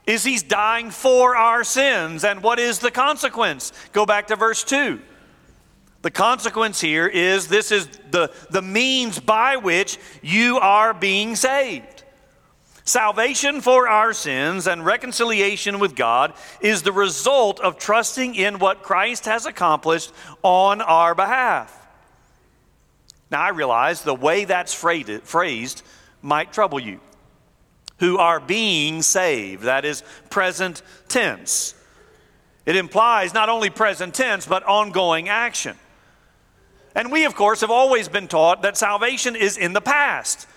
is 0.06 0.24
he's 0.24 0.44
dying 0.44 0.92
for 0.92 1.36
our 1.36 1.64
sins. 1.64 2.24
And 2.24 2.44
what 2.44 2.60
is 2.60 2.80
the 2.80 2.92
consequence? 2.92 3.72
Go 3.92 4.06
back 4.06 4.28
to 4.28 4.36
verse 4.36 4.64
2. 4.64 5.00
The 6.06 6.12
consequence 6.12 6.80
here 6.80 7.08
is 7.08 7.48
this 7.48 7.72
is 7.72 7.88
the, 8.12 8.32
the 8.52 8.62
means 8.62 9.20
by 9.20 9.56
which 9.56 9.98
you 10.22 10.60
are 10.60 10.94
being 10.94 11.36
saved. 11.36 12.04
Salvation 12.84 13.60
for 13.60 13.88
our 13.88 14.14
sins 14.14 14.68
and 14.68 14.86
reconciliation 14.86 15.80
with 15.80 15.96
God 15.96 16.36
is 16.62 16.84
the 16.84 16.92
result 16.92 17.60
of 17.60 17.80
trusting 17.80 18.36
in 18.36 18.60
what 18.60 18.84
Christ 18.84 19.26
has 19.26 19.48
accomplished 19.48 20.14
on 20.44 20.80
our 20.80 21.16
behalf. 21.16 21.76
Now, 23.32 23.42
I 23.42 23.50
realize 23.50 24.04
the 24.04 24.14
way 24.14 24.46
that's 24.46 24.76
phrased 24.76 25.82
might 26.22 26.54
trouble 26.54 26.80
you. 26.80 27.00
Who 27.98 28.20
are 28.20 28.40
being 28.40 29.02
saved, 29.02 29.64
that 29.64 29.86
is 29.86 30.04
present 30.30 30.84
tense. 31.08 31.74
It 32.68 32.76
implies 32.76 33.34
not 33.34 33.50
only 33.50 33.72
present 33.72 34.14
tense, 34.14 34.46
but 34.46 34.62
ongoing 34.66 35.30
action. 35.30 35.76
And 36.96 37.12
we, 37.12 37.26
of 37.26 37.36
course, 37.36 37.62
have 37.62 37.72
always 37.72 38.08
been 38.08 38.28
taught 38.28 38.62
that 38.62 38.78
salvation 38.78 39.36
is 39.36 39.58
in 39.58 39.74
the 39.74 39.82
past. 39.82 40.48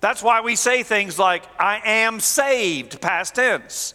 That's 0.00 0.22
why 0.22 0.40
we 0.40 0.56
say 0.56 0.82
things 0.82 1.18
like, 1.18 1.44
I 1.58 1.80
am 1.84 2.20
saved, 2.20 3.00
past 3.00 3.34
tense. 3.34 3.94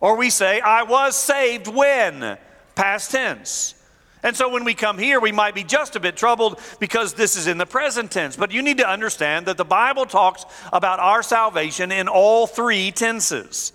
Or 0.00 0.16
we 0.16 0.30
say, 0.30 0.60
I 0.60 0.82
was 0.82 1.16
saved 1.16 1.66
when, 1.66 2.36
past 2.74 3.10
tense. 3.10 3.74
And 4.22 4.36
so 4.36 4.48
when 4.48 4.64
we 4.64 4.74
come 4.74 4.98
here, 4.98 5.20
we 5.20 5.32
might 5.32 5.54
be 5.54 5.64
just 5.64 5.96
a 5.96 6.00
bit 6.00 6.16
troubled 6.16 6.60
because 6.78 7.14
this 7.14 7.36
is 7.36 7.46
in 7.46 7.58
the 7.58 7.66
present 7.66 8.10
tense. 8.10 8.36
But 8.36 8.52
you 8.52 8.62
need 8.62 8.78
to 8.78 8.88
understand 8.88 9.46
that 9.46 9.56
the 9.56 9.64
Bible 9.64 10.06
talks 10.06 10.44
about 10.72 10.98
our 11.00 11.22
salvation 11.22 11.90
in 11.90 12.08
all 12.08 12.46
three 12.46 12.90
tenses. 12.90 13.72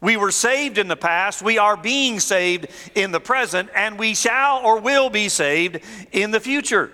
We 0.00 0.16
were 0.16 0.30
saved 0.30 0.78
in 0.78 0.88
the 0.88 0.96
past, 0.96 1.42
we 1.42 1.58
are 1.58 1.76
being 1.76 2.20
saved 2.20 2.68
in 2.94 3.10
the 3.10 3.20
present, 3.20 3.68
and 3.74 3.98
we 3.98 4.14
shall 4.14 4.58
or 4.58 4.78
will 4.80 5.10
be 5.10 5.28
saved 5.28 5.80
in 6.12 6.30
the 6.30 6.40
future. 6.40 6.92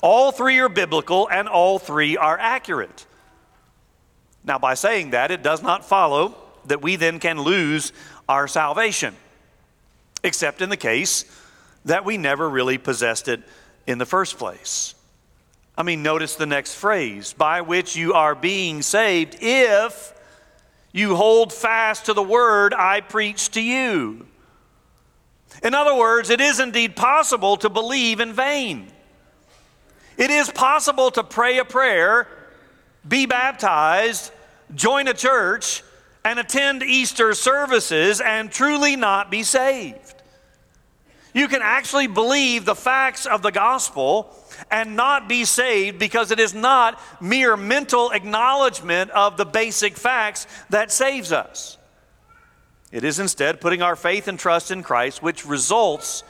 All 0.00 0.30
three 0.30 0.58
are 0.60 0.68
biblical 0.68 1.28
and 1.28 1.48
all 1.48 1.78
three 1.78 2.16
are 2.16 2.38
accurate. 2.38 3.06
Now, 4.44 4.58
by 4.58 4.74
saying 4.74 5.10
that, 5.10 5.30
it 5.30 5.42
does 5.42 5.62
not 5.62 5.84
follow 5.84 6.36
that 6.66 6.80
we 6.80 6.96
then 6.96 7.18
can 7.18 7.40
lose 7.40 7.92
our 8.28 8.46
salvation, 8.46 9.16
except 10.22 10.62
in 10.62 10.68
the 10.68 10.76
case 10.76 11.24
that 11.84 12.04
we 12.04 12.16
never 12.18 12.48
really 12.48 12.78
possessed 12.78 13.26
it 13.26 13.42
in 13.86 13.98
the 13.98 14.06
first 14.06 14.38
place. 14.38 14.94
I 15.76 15.82
mean, 15.82 16.02
notice 16.02 16.36
the 16.36 16.46
next 16.46 16.74
phrase 16.74 17.32
by 17.32 17.62
which 17.62 17.96
you 17.96 18.14
are 18.14 18.34
being 18.34 18.82
saved 18.82 19.36
if 19.40 20.12
you 20.92 21.16
hold 21.16 21.52
fast 21.52 22.06
to 22.06 22.14
the 22.14 22.22
word 22.22 22.74
I 22.74 23.00
preach 23.00 23.50
to 23.50 23.60
you. 23.60 24.26
In 25.62 25.74
other 25.74 25.94
words, 25.94 26.30
it 26.30 26.40
is 26.40 26.60
indeed 26.60 26.96
possible 26.96 27.56
to 27.58 27.68
believe 27.68 28.20
in 28.20 28.32
vain. 28.32 28.88
It 30.16 30.30
is 30.30 30.50
possible 30.50 31.10
to 31.12 31.22
pray 31.22 31.58
a 31.58 31.64
prayer, 31.64 32.28
be 33.06 33.26
baptized, 33.26 34.32
join 34.74 35.08
a 35.08 35.14
church, 35.14 35.82
and 36.24 36.38
attend 36.38 36.82
Easter 36.82 37.34
services 37.34 38.20
and 38.20 38.50
truly 38.50 38.96
not 38.96 39.30
be 39.30 39.42
saved. 39.42 40.14
You 41.32 41.48
can 41.48 41.60
actually 41.62 42.06
believe 42.06 42.64
the 42.64 42.74
facts 42.74 43.26
of 43.26 43.42
the 43.42 43.52
gospel 43.52 44.34
and 44.70 44.96
not 44.96 45.28
be 45.28 45.44
saved 45.44 45.98
because 45.98 46.30
it 46.30 46.40
is 46.40 46.54
not 46.54 47.00
mere 47.20 47.56
mental 47.56 48.10
acknowledgement 48.10 49.10
of 49.10 49.36
the 49.36 49.44
basic 49.44 49.96
facts 49.96 50.46
that 50.70 50.90
saves 50.90 51.32
us. 51.32 51.78
It 52.90 53.04
is 53.04 53.18
instead 53.18 53.60
putting 53.60 53.82
our 53.82 53.96
faith 53.96 54.28
and 54.28 54.38
trust 54.38 54.70
in 54.70 54.82
Christ, 54.82 55.22
which 55.22 55.44
results 55.44 56.22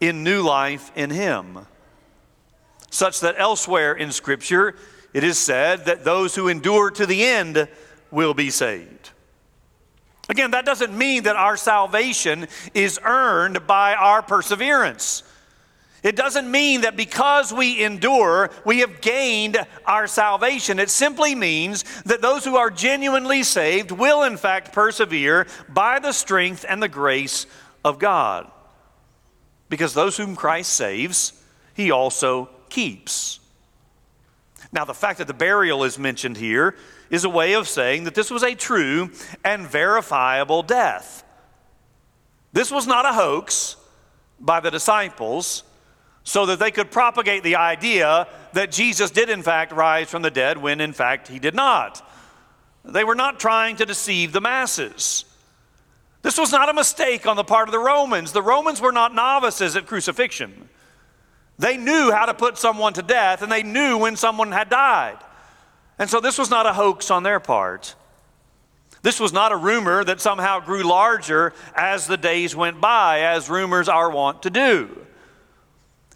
in 0.00 0.22
new 0.22 0.42
life 0.42 0.92
in 0.94 1.10
Him. 1.10 1.66
Such 2.90 3.20
that 3.20 3.34
elsewhere 3.38 3.94
in 3.94 4.12
Scripture, 4.12 4.76
it 5.12 5.24
is 5.24 5.38
said 5.38 5.86
that 5.86 6.04
those 6.04 6.34
who 6.34 6.48
endure 6.48 6.90
to 6.90 7.06
the 7.06 7.24
end 7.24 7.68
will 8.10 8.34
be 8.34 8.50
saved. 8.50 9.10
Again, 10.28 10.52
that 10.52 10.64
doesn't 10.64 10.96
mean 10.96 11.24
that 11.24 11.36
our 11.36 11.56
salvation 11.56 12.46
is 12.72 12.98
earned 13.02 13.66
by 13.66 13.94
our 13.94 14.22
perseverance. 14.22 15.22
It 16.04 16.16
doesn't 16.16 16.50
mean 16.50 16.82
that 16.82 16.98
because 16.98 17.50
we 17.50 17.82
endure, 17.82 18.50
we 18.66 18.80
have 18.80 19.00
gained 19.00 19.56
our 19.86 20.06
salvation. 20.06 20.78
It 20.78 20.90
simply 20.90 21.34
means 21.34 21.82
that 22.02 22.20
those 22.20 22.44
who 22.44 22.56
are 22.56 22.70
genuinely 22.70 23.42
saved 23.42 23.90
will, 23.90 24.22
in 24.22 24.36
fact, 24.36 24.74
persevere 24.74 25.46
by 25.66 25.98
the 25.98 26.12
strength 26.12 26.66
and 26.68 26.82
the 26.82 26.90
grace 26.90 27.46
of 27.82 27.98
God. 27.98 28.50
Because 29.70 29.94
those 29.94 30.18
whom 30.18 30.36
Christ 30.36 30.74
saves, 30.74 31.32
he 31.72 31.90
also 31.90 32.50
keeps. 32.68 33.40
Now, 34.72 34.84
the 34.84 34.92
fact 34.92 35.18
that 35.18 35.26
the 35.26 35.32
burial 35.32 35.84
is 35.84 35.98
mentioned 35.98 36.36
here 36.36 36.76
is 37.08 37.24
a 37.24 37.30
way 37.30 37.54
of 37.54 37.66
saying 37.66 38.04
that 38.04 38.14
this 38.14 38.30
was 38.30 38.42
a 38.42 38.54
true 38.54 39.10
and 39.42 39.66
verifiable 39.66 40.62
death. 40.62 41.24
This 42.52 42.70
was 42.70 42.86
not 42.86 43.06
a 43.06 43.14
hoax 43.14 43.76
by 44.38 44.60
the 44.60 44.70
disciples 44.70 45.62
so 46.24 46.46
that 46.46 46.58
they 46.58 46.70
could 46.70 46.90
propagate 46.90 47.42
the 47.42 47.56
idea 47.56 48.26
that 48.54 48.72
Jesus 48.72 49.10
did, 49.10 49.28
in 49.28 49.42
fact, 49.42 49.72
rise 49.72 50.08
from 50.08 50.22
the 50.22 50.30
dead 50.30 50.58
when, 50.58 50.80
in 50.80 50.94
fact, 50.94 51.28
he 51.28 51.38
did 51.38 51.54
not. 51.54 52.02
They 52.84 53.04
were 53.04 53.14
not 53.14 53.38
trying 53.38 53.76
to 53.76 53.86
deceive 53.86 54.32
the 54.32 54.40
masses. 54.40 55.26
This 56.22 56.38
was 56.38 56.50
not 56.50 56.70
a 56.70 56.74
mistake 56.74 57.26
on 57.26 57.36
the 57.36 57.44
part 57.44 57.68
of 57.68 57.72
the 57.72 57.78
Romans. 57.78 58.32
The 58.32 58.42
Romans 58.42 58.80
were 58.80 58.92
not 58.92 59.14
novices 59.14 59.76
at 59.76 59.86
crucifixion. 59.86 60.70
They 61.58 61.76
knew 61.76 62.10
how 62.10 62.24
to 62.24 62.34
put 62.34 62.56
someone 62.56 62.94
to 62.94 63.02
death, 63.02 63.42
and 63.42 63.52
they 63.52 63.62
knew 63.62 63.98
when 63.98 64.16
someone 64.16 64.50
had 64.50 64.70
died. 64.70 65.18
And 65.98 66.08
so 66.08 66.20
this 66.20 66.38
was 66.38 66.50
not 66.50 66.66
a 66.66 66.72
hoax 66.72 67.10
on 67.10 67.22
their 67.22 67.38
part. 67.38 67.94
This 69.02 69.20
was 69.20 69.34
not 69.34 69.52
a 69.52 69.56
rumor 69.56 70.02
that 70.02 70.22
somehow 70.22 70.60
grew 70.60 70.82
larger 70.82 71.52
as 71.76 72.06
the 72.06 72.16
days 72.16 72.56
went 72.56 72.80
by, 72.80 73.20
as 73.20 73.50
rumors 73.50 73.90
are 73.90 74.10
wont 74.10 74.42
to 74.44 74.50
do. 74.50 75.06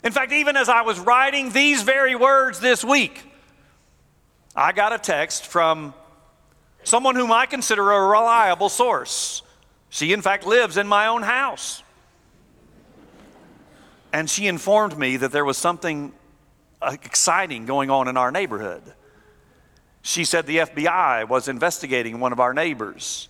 In 0.05 0.13
fact, 0.13 0.33
even 0.33 0.57
as 0.57 0.69
I 0.69 0.83
was 0.83 0.99
writing 0.99 1.51
these 1.51 1.83
very 1.83 2.15
words 2.15 2.61
this 2.61 2.85
week, 2.85 3.25
I 4.55 4.73
got 4.73 4.93
a 4.93 4.99
text 4.99 5.47
from 5.47 5.95
someone 6.85 7.15
whom 7.15 7.33
I 7.33 7.47
consider 7.47 7.91
a 7.93 8.07
reliable 8.07 8.69
source. 8.69 9.43
She, 9.91 10.13
in 10.13 10.23
fact, 10.23 10.47
lives 10.47 10.77
in 10.77 10.87
my 10.87 11.07
own 11.09 11.23
house. 11.23 11.83
And 14.13 14.29
she 14.29 14.47
informed 14.47 14.97
me 14.97 15.17
that 15.19 15.33
there 15.33 15.45
was 15.45 15.57
something 15.57 16.13
uh, 16.81 16.97
exciting 17.05 17.67
going 17.67 17.91
on 17.91 18.09
in 18.09 18.17
our 18.17 18.31
neighborhood. 18.31 18.83
She 20.03 20.25
said 20.25 20.47
the 20.47 20.59
FBI 20.59 21.29
was 21.29 21.49
investigating 21.49 22.21
one 22.21 22.33
of 22.33 22.41
our 22.41 22.55
neighbors, 22.55 23.29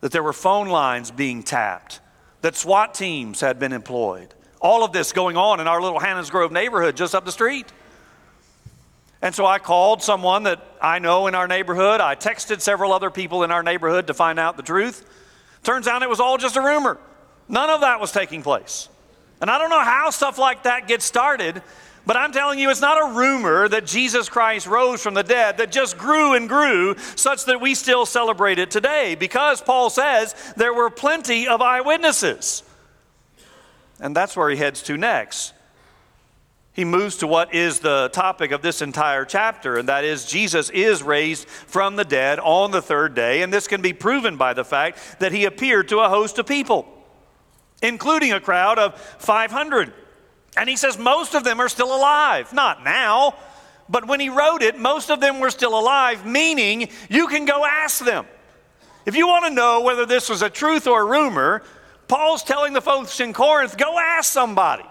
that 0.00 0.12
there 0.12 0.22
were 0.22 0.32
phone 0.32 0.68
lines 0.68 1.10
being 1.10 1.42
tapped 1.42 2.00
that 2.40 2.56
SWAT 2.56 2.94
teams 2.94 3.40
had 3.40 3.58
been 3.58 3.72
employed. 3.72 4.34
All 4.60 4.84
of 4.84 4.92
this 4.92 5.12
going 5.12 5.36
on 5.36 5.60
in 5.60 5.68
our 5.68 5.80
little 5.80 5.98
Hannah's 5.98 6.30
Grove 6.30 6.52
neighborhood 6.52 6.96
just 6.96 7.14
up 7.14 7.24
the 7.24 7.32
street. 7.32 7.66
And 9.20 9.34
so 9.34 9.44
I 9.44 9.58
called 9.58 10.02
someone 10.02 10.44
that 10.44 10.62
I 10.80 10.98
know 11.00 11.26
in 11.26 11.34
our 11.34 11.48
neighborhood. 11.48 12.00
I 12.00 12.14
texted 12.14 12.60
several 12.60 12.92
other 12.92 13.10
people 13.10 13.42
in 13.42 13.50
our 13.50 13.62
neighborhood 13.62 14.06
to 14.08 14.14
find 14.14 14.38
out 14.38 14.56
the 14.56 14.62
truth. 14.62 15.04
Turns 15.64 15.88
out 15.88 16.02
it 16.02 16.08
was 16.08 16.20
all 16.20 16.38
just 16.38 16.56
a 16.56 16.60
rumor. 16.60 16.98
None 17.48 17.70
of 17.70 17.80
that 17.80 18.00
was 18.00 18.12
taking 18.12 18.42
place. 18.42 18.88
And 19.40 19.50
I 19.50 19.58
don't 19.58 19.70
know 19.70 19.80
how 19.80 20.10
stuff 20.10 20.38
like 20.38 20.64
that 20.64 20.86
gets 20.86 21.04
started, 21.04 21.62
but 22.06 22.16
I'm 22.16 22.32
telling 22.32 22.58
you, 22.58 22.70
it's 22.70 22.80
not 22.80 23.10
a 23.10 23.16
rumor 23.16 23.68
that 23.68 23.86
Jesus 23.86 24.28
Christ 24.28 24.66
rose 24.66 25.02
from 25.02 25.14
the 25.14 25.22
dead 25.22 25.58
that 25.58 25.72
just 25.72 25.98
grew 25.98 26.34
and 26.34 26.48
grew 26.48 26.96
such 27.16 27.44
that 27.46 27.60
we 27.60 27.74
still 27.74 28.06
celebrate 28.06 28.58
it 28.58 28.70
today 28.70 29.14
because 29.14 29.60
Paul 29.60 29.90
says 29.90 30.34
there 30.56 30.72
were 30.72 30.90
plenty 30.90 31.48
of 31.48 31.60
eyewitnesses. 31.60 32.62
And 34.00 34.14
that's 34.14 34.36
where 34.36 34.48
he 34.50 34.56
heads 34.56 34.82
to 34.84 34.96
next 34.96 35.54
he 36.78 36.84
moves 36.84 37.16
to 37.16 37.26
what 37.26 37.56
is 37.56 37.80
the 37.80 38.08
topic 38.12 38.52
of 38.52 38.62
this 38.62 38.82
entire 38.82 39.24
chapter, 39.24 39.78
and 39.78 39.88
that 39.88 40.04
is 40.04 40.24
Jesus 40.24 40.70
is 40.70 41.02
raised 41.02 41.48
from 41.48 41.96
the 41.96 42.04
dead 42.04 42.38
on 42.38 42.70
the 42.70 42.80
third 42.80 43.16
day. 43.16 43.42
And 43.42 43.52
this 43.52 43.66
can 43.66 43.82
be 43.82 43.92
proven 43.92 44.36
by 44.36 44.54
the 44.54 44.64
fact 44.64 45.18
that 45.18 45.32
he 45.32 45.44
appeared 45.44 45.88
to 45.88 45.98
a 45.98 46.08
host 46.08 46.38
of 46.38 46.46
people, 46.46 46.86
including 47.82 48.32
a 48.32 48.38
crowd 48.38 48.78
of 48.78 48.96
500. 48.96 49.92
And 50.56 50.68
he 50.68 50.76
says 50.76 50.96
most 50.96 51.34
of 51.34 51.42
them 51.42 51.58
are 51.58 51.68
still 51.68 51.92
alive. 51.92 52.52
Not 52.52 52.84
now, 52.84 53.34
but 53.88 54.06
when 54.06 54.20
he 54.20 54.28
wrote 54.28 54.62
it, 54.62 54.78
most 54.78 55.10
of 55.10 55.18
them 55.18 55.40
were 55.40 55.50
still 55.50 55.76
alive, 55.76 56.24
meaning 56.24 56.90
you 57.10 57.26
can 57.26 57.44
go 57.44 57.64
ask 57.64 58.04
them. 58.04 58.24
If 59.04 59.16
you 59.16 59.26
want 59.26 59.46
to 59.46 59.50
know 59.50 59.80
whether 59.80 60.06
this 60.06 60.28
was 60.28 60.42
a 60.42 60.48
truth 60.48 60.86
or 60.86 61.02
a 61.02 61.04
rumor, 61.04 61.64
Paul's 62.08 62.42
telling 62.42 62.72
the 62.72 62.80
folks 62.80 63.20
in 63.20 63.32
Corinth, 63.32 63.76
go 63.76 63.98
ask 63.98 64.32
somebody 64.32 64.84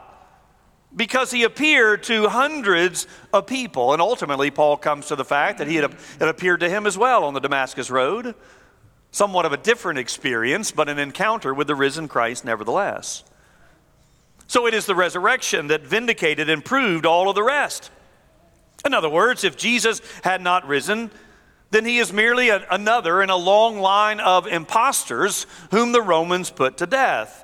because 0.95 1.31
he 1.31 1.43
appeared 1.43 2.03
to 2.03 2.29
hundreds 2.29 3.07
of 3.33 3.47
people. 3.47 3.93
And 3.93 4.01
ultimately, 4.01 4.51
Paul 4.51 4.77
comes 4.77 5.07
to 5.07 5.15
the 5.15 5.25
fact 5.25 5.57
that 5.57 5.67
he 5.67 5.75
had, 5.75 5.95
appeared 6.19 6.59
to 6.62 6.69
him 6.69 6.86
as 6.88 6.97
well 6.97 7.24
on 7.24 7.33
the 7.33 7.39
Damascus 7.39 7.89
Road. 7.89 8.36
Somewhat 9.12 9.45
of 9.45 9.53
a 9.53 9.57
different 9.57 10.00
experience, 10.00 10.71
but 10.71 10.89
an 10.89 11.00
encounter 11.00 11.53
with 11.53 11.67
the 11.67 11.75
risen 11.75 12.07
Christ 12.07 12.45
nevertheless. 12.45 13.24
So 14.47 14.65
it 14.65 14.74
is 14.74 14.86
the 14.86 14.95
resurrection 14.95 15.67
that 15.67 15.81
vindicated 15.81 16.50
and 16.50 16.63
proved 16.63 17.05
all 17.05 17.29
of 17.29 17.36
the 17.36 17.43
rest. 17.43 17.89
In 18.86 18.93
other 18.93 19.09
words, 19.09 19.43
if 19.43 19.57
Jesus 19.57 20.01
had 20.24 20.41
not 20.41 20.67
risen, 20.67 21.12
then 21.69 21.86
he 21.86 21.97
is 21.97 22.13
merely 22.13 22.50
a, 22.50 22.65
another 22.71 23.21
in 23.21 23.29
a 23.29 23.36
long 23.36 23.79
line 23.79 24.19
of 24.19 24.47
impostors 24.47 25.45
whom 25.71 25.91
the 25.91 26.01
Romans 26.01 26.50
put 26.50 26.77
to 26.77 26.88
death. 26.88 27.43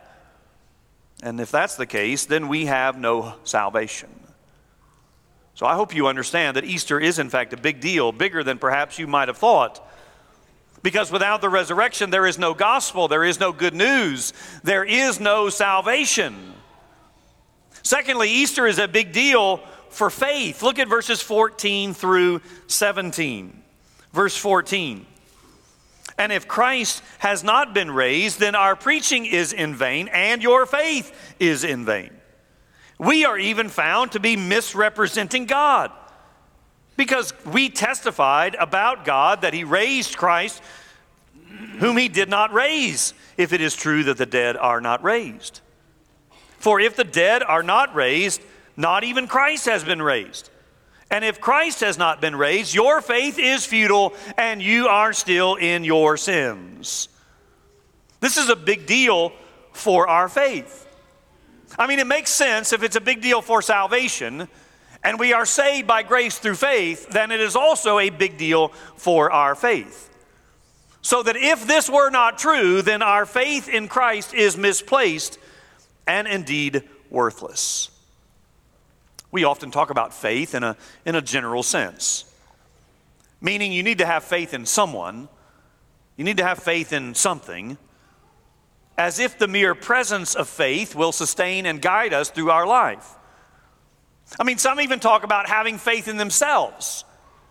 And 1.22 1.40
if 1.40 1.52
that's 1.52 1.76
the 1.76 1.86
case, 1.86 2.26
then 2.26 2.48
we 2.48 2.66
have 2.66 2.98
no 2.98 3.36
salvation. 3.44 4.10
So 5.56 5.66
I 5.66 5.76
hope 5.76 5.96
you 5.96 6.08
understand 6.08 6.58
that 6.58 6.66
Easter 6.66 7.00
is, 7.00 7.20
in 7.20 7.30
fact, 7.30 7.54
a 7.54 7.58
big 7.58 7.80
deal, 7.80 8.12
bigger 8.12 8.44
than 8.44 8.58
perhaps 8.58 8.98
you 8.98 9.08
might 9.08 9.28
have 9.28 9.38
thought. 9.38 9.88
Because 10.82 11.12
without 11.12 11.40
the 11.40 11.50
resurrection, 11.50 12.10
there 12.10 12.26
is 12.26 12.38
no 12.38 12.54
gospel, 12.54 13.08
there 13.08 13.24
is 13.24 13.40
no 13.40 13.54
good 13.54 13.74
news, 13.74 14.34
there 14.64 14.84
is 14.84 15.20
no 15.20 15.50
salvation. 15.50 16.54
Secondly, 17.84 18.30
Easter 18.30 18.68
is 18.68 18.80
a 18.80 18.88
big 18.88 19.14
deal 19.14 19.58
for 19.90 20.10
faith. 20.10 20.62
Look 20.62 20.80
at 20.80 20.90
verses 20.90 21.22
14 21.22 21.94
through 21.94 22.42
17. 22.68 23.63
Verse 24.14 24.38
14. 24.38 25.06
And 26.18 26.32
if 26.32 26.48
Christ 26.48 27.02
has 27.20 27.44
not 27.44 27.74
been 27.74 27.90
raised, 27.90 28.40
then 28.40 28.56
our 28.56 28.76
preaching 28.76 29.26
is 29.26 29.52
in 29.52 29.76
vain 29.76 30.08
and 30.10 30.44
your 30.44 30.66
faith 30.66 31.36
is 31.40 31.64
in 31.64 31.86
vain. 31.86 32.12
We 33.00 33.26
are 33.26 33.38
even 33.38 33.70
found 33.70 34.12
to 34.12 34.20
be 34.20 34.36
misrepresenting 34.36 35.46
God 35.46 35.92
because 36.96 37.34
we 37.46 37.70
testified 37.70 38.56
about 38.56 39.06
God 39.06 39.42
that 39.42 39.54
He 39.54 39.64
raised 39.64 40.16
Christ, 40.16 40.62
whom 41.80 41.98
He 41.98 42.08
did 42.08 42.30
not 42.30 42.54
raise, 42.54 43.16
if 43.36 43.52
it 43.52 43.62
is 43.62 43.76
true 43.76 44.04
that 44.04 44.18
the 44.18 44.28
dead 44.28 44.56
are 44.56 44.80
not 44.80 45.04
raised. 45.04 45.62
For 46.60 46.80
if 46.80 46.96
the 46.96 47.04
dead 47.04 47.42
are 47.42 47.64
not 47.64 47.96
raised, 47.96 48.42
not 48.78 49.04
even 49.04 49.28
Christ 49.28 49.66
has 49.66 49.84
been 49.84 50.02
raised. 50.02 50.52
And 51.14 51.24
if 51.24 51.40
Christ 51.40 51.82
has 51.82 52.00
not 52.00 52.22
been 52.22 52.36
raised, 52.36 52.74
your 52.74 53.00
faith 53.00 53.38
is 53.38 53.68
futile 53.68 54.16
and 54.36 54.60
you 54.60 54.88
are 54.88 55.14
still 55.14 55.54
in 55.54 55.84
your 55.84 56.18
sins. 56.18 57.08
This 58.20 58.38
is 58.38 58.50
a 58.50 58.56
big 58.56 58.88
deal 58.88 59.32
for 59.74 60.08
our 60.08 60.28
faith. 60.28 60.88
I 61.78 61.86
mean, 61.86 62.00
it 62.00 62.08
makes 62.08 62.32
sense 62.32 62.74
if 62.74 62.82
it's 62.82 62.96
a 62.96 63.02
big 63.02 63.22
deal 63.22 63.44
for 63.44 63.62
salvation 63.62 64.48
and 65.04 65.20
we 65.20 65.34
are 65.34 65.46
saved 65.46 65.86
by 65.86 66.02
grace 66.02 66.40
through 66.40 66.56
faith, 66.56 67.08
then 67.10 67.30
it 67.30 67.42
is 67.42 67.56
also 67.56 68.00
a 68.00 68.10
big 68.10 68.40
deal 68.40 68.70
for 68.98 69.32
our 69.32 69.54
faith. 69.54 70.10
So 71.04 71.22
that 71.22 71.36
if 71.36 71.68
this 71.68 71.92
were 71.92 72.10
not 72.10 72.40
true, 72.40 72.82
then 72.82 73.04
our 73.04 73.28
faith 73.28 73.70
in 73.70 73.88
Christ 73.88 74.34
is 74.34 74.58
misplaced 74.58 75.38
and 76.08 76.28
indeed 76.28 76.90
worthless. 77.12 77.92
We 79.34 79.46
often 79.46 79.72
talk 79.72 79.90
about 79.90 80.14
faith 80.14 80.54
in 80.54 80.62
a, 80.62 80.78
in 81.08 81.16
a 81.16 81.22
general 81.22 81.64
sense, 81.64 82.24
meaning 83.42 83.72
you 83.72 83.82
need 83.82 83.98
to 83.98 84.06
have 84.06 84.24
faith 84.24 84.54
in 84.54 84.68
someone, 84.68 85.28
you 86.16 86.24
need 86.24 86.38
to 86.38 86.44
have 86.44 86.60
faith 86.60 86.94
in 86.94 87.16
something, 87.16 87.80
as 88.96 89.18
if 89.18 89.40
the 89.40 89.48
mere 89.48 89.74
presence 89.74 90.36
of 90.36 90.48
faith 90.48 90.94
will 90.94 91.12
sustain 91.12 91.66
and 91.66 91.82
guide 91.82 92.14
us 92.14 92.30
through 92.30 92.52
our 92.52 92.68
life. 92.68 93.16
I 94.40 94.44
mean, 94.44 94.60
some 94.60 94.80
even 94.80 95.00
talk 95.00 95.24
about 95.24 95.50
having 95.50 95.80
faith 95.80 96.08
in 96.08 96.18
themselves. 96.18 97.04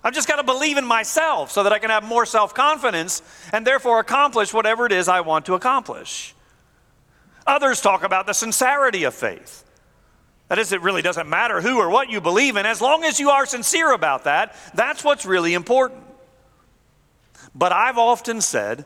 I've 0.04 0.14
just 0.14 0.28
got 0.28 0.36
to 0.36 0.44
believe 0.44 0.76
in 0.76 0.86
myself 0.86 1.50
so 1.50 1.64
that 1.64 1.72
I 1.72 1.80
can 1.80 1.90
have 1.90 2.04
more 2.04 2.26
self 2.26 2.54
confidence 2.54 3.22
and 3.52 3.66
therefore 3.66 3.98
accomplish 3.98 4.54
whatever 4.54 4.86
it 4.86 4.92
is 4.92 5.08
I 5.08 5.22
want 5.22 5.46
to 5.46 5.54
accomplish. 5.54 6.32
Others 7.44 7.80
talk 7.80 8.04
about 8.04 8.26
the 8.26 8.34
sincerity 8.34 9.02
of 9.02 9.14
faith. 9.14 9.64
That 10.52 10.58
is, 10.58 10.70
it 10.70 10.82
really 10.82 11.00
doesn't 11.00 11.30
matter 11.30 11.62
who 11.62 11.78
or 11.78 11.88
what 11.88 12.10
you 12.10 12.20
believe 12.20 12.56
in, 12.56 12.66
as 12.66 12.82
long 12.82 13.04
as 13.04 13.18
you 13.18 13.30
are 13.30 13.46
sincere 13.46 13.90
about 13.90 14.24
that, 14.24 14.54
that's 14.74 15.02
what's 15.02 15.24
really 15.24 15.54
important. 15.54 16.04
But 17.54 17.72
I've 17.72 17.96
often 17.96 18.42
said 18.42 18.84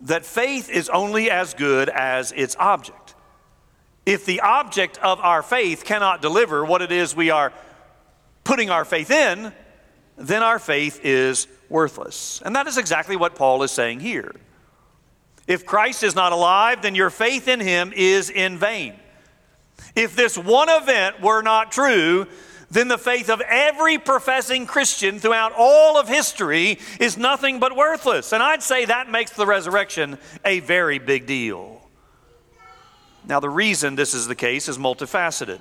that 0.00 0.26
faith 0.26 0.68
is 0.68 0.88
only 0.88 1.30
as 1.30 1.54
good 1.54 1.88
as 1.90 2.32
its 2.32 2.56
object. 2.58 3.14
If 4.04 4.26
the 4.26 4.40
object 4.40 4.98
of 4.98 5.20
our 5.20 5.44
faith 5.44 5.84
cannot 5.84 6.22
deliver 6.22 6.64
what 6.64 6.82
it 6.82 6.90
is 6.90 7.14
we 7.14 7.30
are 7.30 7.52
putting 8.42 8.68
our 8.68 8.84
faith 8.84 9.12
in, 9.12 9.52
then 10.18 10.42
our 10.42 10.58
faith 10.58 10.98
is 11.04 11.46
worthless. 11.68 12.42
And 12.44 12.56
that 12.56 12.66
is 12.66 12.78
exactly 12.78 13.14
what 13.14 13.36
Paul 13.36 13.62
is 13.62 13.70
saying 13.70 14.00
here. 14.00 14.34
If 15.46 15.64
Christ 15.64 16.02
is 16.02 16.16
not 16.16 16.32
alive, 16.32 16.82
then 16.82 16.96
your 16.96 17.10
faith 17.10 17.46
in 17.46 17.60
him 17.60 17.92
is 17.94 18.28
in 18.28 18.58
vain. 18.58 18.94
If 19.94 20.16
this 20.16 20.38
one 20.38 20.68
event 20.68 21.20
were 21.20 21.42
not 21.42 21.72
true, 21.72 22.26
then 22.70 22.88
the 22.88 22.98
faith 22.98 23.28
of 23.28 23.40
every 23.40 23.98
professing 23.98 24.66
Christian 24.66 25.18
throughout 25.18 25.52
all 25.56 25.98
of 25.98 26.08
history 26.08 26.78
is 27.00 27.18
nothing 27.18 27.58
but 27.58 27.76
worthless. 27.76 28.32
And 28.32 28.42
I'd 28.42 28.62
say 28.62 28.84
that 28.84 29.10
makes 29.10 29.32
the 29.32 29.46
resurrection 29.46 30.18
a 30.44 30.60
very 30.60 30.98
big 30.98 31.26
deal. 31.26 31.82
Now, 33.26 33.40
the 33.40 33.50
reason 33.50 33.96
this 33.96 34.14
is 34.14 34.26
the 34.26 34.34
case 34.34 34.68
is 34.68 34.78
multifaceted. 34.78 35.60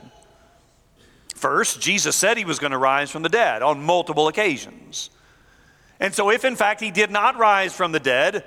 First, 1.36 1.82
Jesus 1.82 2.16
said 2.16 2.38
he 2.38 2.46
was 2.46 2.60
going 2.60 2.72
to 2.72 2.78
rise 2.78 3.10
from 3.10 3.24
the 3.24 3.30
dead 3.30 3.62
on 3.62 3.84
multiple 3.84 4.28
occasions. 4.28 5.10
And 6.00 6.14
so, 6.14 6.30
if 6.30 6.46
in 6.46 6.56
fact 6.56 6.80
he 6.80 6.92
did 6.92 7.12
not 7.12 7.38
rise 7.38 7.74
from 7.74 7.92
the 7.92 8.00
dead, 8.00 8.44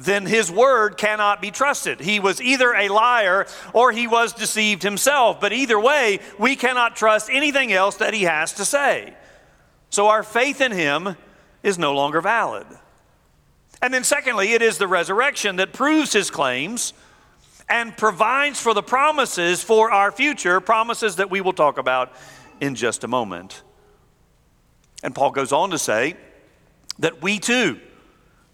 then 0.00 0.24
his 0.24 0.50
word 0.50 0.96
cannot 0.96 1.42
be 1.42 1.50
trusted. 1.50 2.00
He 2.00 2.20
was 2.20 2.40
either 2.40 2.72
a 2.72 2.88
liar 2.88 3.46
or 3.74 3.92
he 3.92 4.06
was 4.06 4.32
deceived 4.32 4.82
himself. 4.82 5.42
But 5.42 5.52
either 5.52 5.78
way, 5.78 6.20
we 6.38 6.56
cannot 6.56 6.96
trust 6.96 7.28
anything 7.30 7.70
else 7.70 7.96
that 7.96 8.14
he 8.14 8.22
has 8.22 8.54
to 8.54 8.64
say. 8.64 9.14
So 9.90 10.08
our 10.08 10.22
faith 10.22 10.62
in 10.62 10.72
him 10.72 11.16
is 11.62 11.78
no 11.78 11.94
longer 11.94 12.22
valid. 12.22 12.66
And 13.82 13.92
then, 13.92 14.02
secondly, 14.02 14.52
it 14.54 14.62
is 14.62 14.78
the 14.78 14.88
resurrection 14.88 15.56
that 15.56 15.74
proves 15.74 16.14
his 16.14 16.30
claims 16.30 16.94
and 17.68 17.94
provides 17.94 18.58
for 18.58 18.72
the 18.72 18.82
promises 18.82 19.62
for 19.62 19.90
our 19.90 20.10
future, 20.10 20.60
promises 20.60 21.16
that 21.16 21.30
we 21.30 21.42
will 21.42 21.52
talk 21.52 21.76
about 21.76 22.10
in 22.58 22.74
just 22.74 23.04
a 23.04 23.08
moment. 23.08 23.62
And 25.02 25.14
Paul 25.14 25.30
goes 25.30 25.52
on 25.52 25.70
to 25.70 25.78
say 25.78 26.16
that 26.98 27.22
we 27.22 27.38
too 27.38 27.80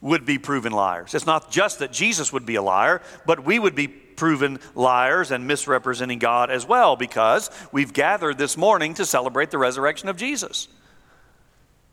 would 0.07 0.25
be 0.25 0.39
proven 0.39 0.73
liars. 0.73 1.15
It's 1.15 1.27
not 1.27 1.51
just 1.51 1.81
that 1.81 1.93
Jesus 1.93 2.33
would 2.33 2.47
be 2.47 2.55
a 2.55 2.63
liar, 2.63 3.03
but 3.27 3.45
we 3.45 3.59
would 3.59 3.75
be 3.75 3.89
proven 3.89 4.61
liars 4.77 5.33
and 5.33 5.49
misrepresenting 5.49 6.21
God 6.21 6.49
as 6.49 6.65
well 6.65 6.95
because 6.95 7.51
we've 7.73 7.93
gathered 7.93 8.39
this 8.39 8.57
morning 8.57 8.95
to 8.95 9.05
celebrate 9.05 9.51
the 9.51 9.59
resurrection 9.59 10.09
of 10.09 10.17
Jesus. 10.17 10.69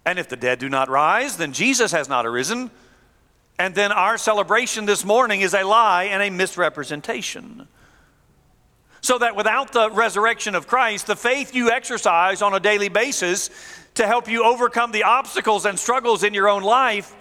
And 0.05 0.19
if 0.19 0.29
the 0.29 0.35
dead 0.35 0.59
do 0.59 0.69
not 0.69 0.89
rise, 0.89 1.37
then 1.37 1.53
Jesus 1.53 1.91
has 1.91 2.07
not 2.07 2.27
arisen. 2.27 2.69
And 3.57 3.73
then 3.73 3.91
our 3.91 4.19
celebration 4.19 4.85
this 4.85 5.03
morning 5.03 5.41
is 5.41 5.55
a 5.55 5.63
lie 5.63 6.03
and 6.03 6.21
a 6.21 6.29
misrepresentation. 6.29 7.67
So 9.01 9.17
that 9.17 9.35
without 9.35 9.73
the 9.73 9.89
resurrection 9.89 10.53
of 10.53 10.67
Christ, 10.67 11.07
the 11.07 11.15
faith 11.15 11.55
you 11.55 11.71
exercise 11.71 12.43
on 12.43 12.53
a 12.53 12.59
daily 12.59 12.89
basis 12.89 13.49
to 13.95 14.05
help 14.05 14.29
you 14.29 14.45
overcome 14.45 14.91
the 14.91 15.03
obstacles 15.03 15.65
and 15.65 15.79
struggles 15.79 16.23
in 16.23 16.35
your 16.35 16.47
own 16.47 16.61
life 16.61 17.15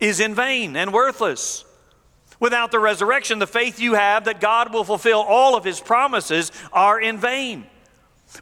is 0.00 0.20
in 0.20 0.34
vain 0.34 0.76
and 0.76 0.92
worthless. 0.92 1.64
Without 2.38 2.70
the 2.70 2.78
resurrection, 2.78 3.38
the 3.38 3.46
faith 3.46 3.80
you 3.80 3.94
have 3.94 4.24
that 4.24 4.40
God 4.40 4.72
will 4.72 4.84
fulfill 4.84 5.20
all 5.20 5.56
of 5.56 5.64
his 5.64 5.80
promises 5.80 6.52
are 6.72 7.00
in 7.00 7.18
vain. 7.18 7.66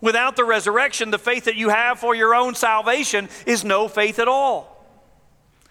Without 0.00 0.34
the 0.34 0.44
resurrection, 0.44 1.10
the 1.10 1.18
faith 1.18 1.44
that 1.44 1.56
you 1.56 1.68
have 1.68 1.98
for 2.00 2.14
your 2.14 2.34
own 2.34 2.54
salvation 2.54 3.28
is 3.46 3.64
no 3.64 3.86
faith 3.86 4.18
at 4.18 4.28
all. 4.28 4.84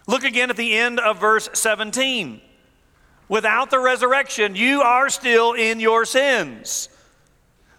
Look 0.08 0.24
again 0.24 0.50
at 0.50 0.58
the 0.58 0.78
end 0.78 1.00
of 1.00 1.20
verse 1.20 1.50
17. 1.54 2.42
Without 3.28 3.72
the 3.72 3.80
resurrection, 3.80 4.56
you 4.56 4.82
are 4.82 5.10
still 5.10 5.54
in 5.54 5.80
your 5.80 6.06
sins. 6.06 6.90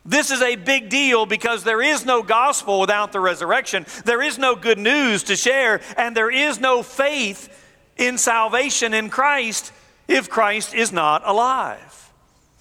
This 0.05 0.31
is 0.31 0.43
a 0.43 0.57
big 0.57 0.91
deal 0.91 1.25
because 1.25 1.65
there 1.65 1.81
is 1.81 2.05
no 2.05 2.23
gospel 2.23 2.81
without 2.81 3.13
the 3.13 3.21
resurrection. 3.21 3.87
There 4.05 4.21
is 4.21 4.39
no 4.39 4.55
good 4.55 4.79
news 4.79 5.23
to 5.25 5.37
share, 5.37 5.81
and 5.97 6.15
there 6.15 6.31
is 6.31 6.61
no 6.61 6.83
faith 6.83 7.64
in 7.97 8.19
salvation 8.19 8.95
in 8.95 9.11
Christ 9.11 9.73
if 10.09 10.29
Christ 10.29 10.75
is 10.75 10.93
not 10.93 11.23
alive. 11.25 12.13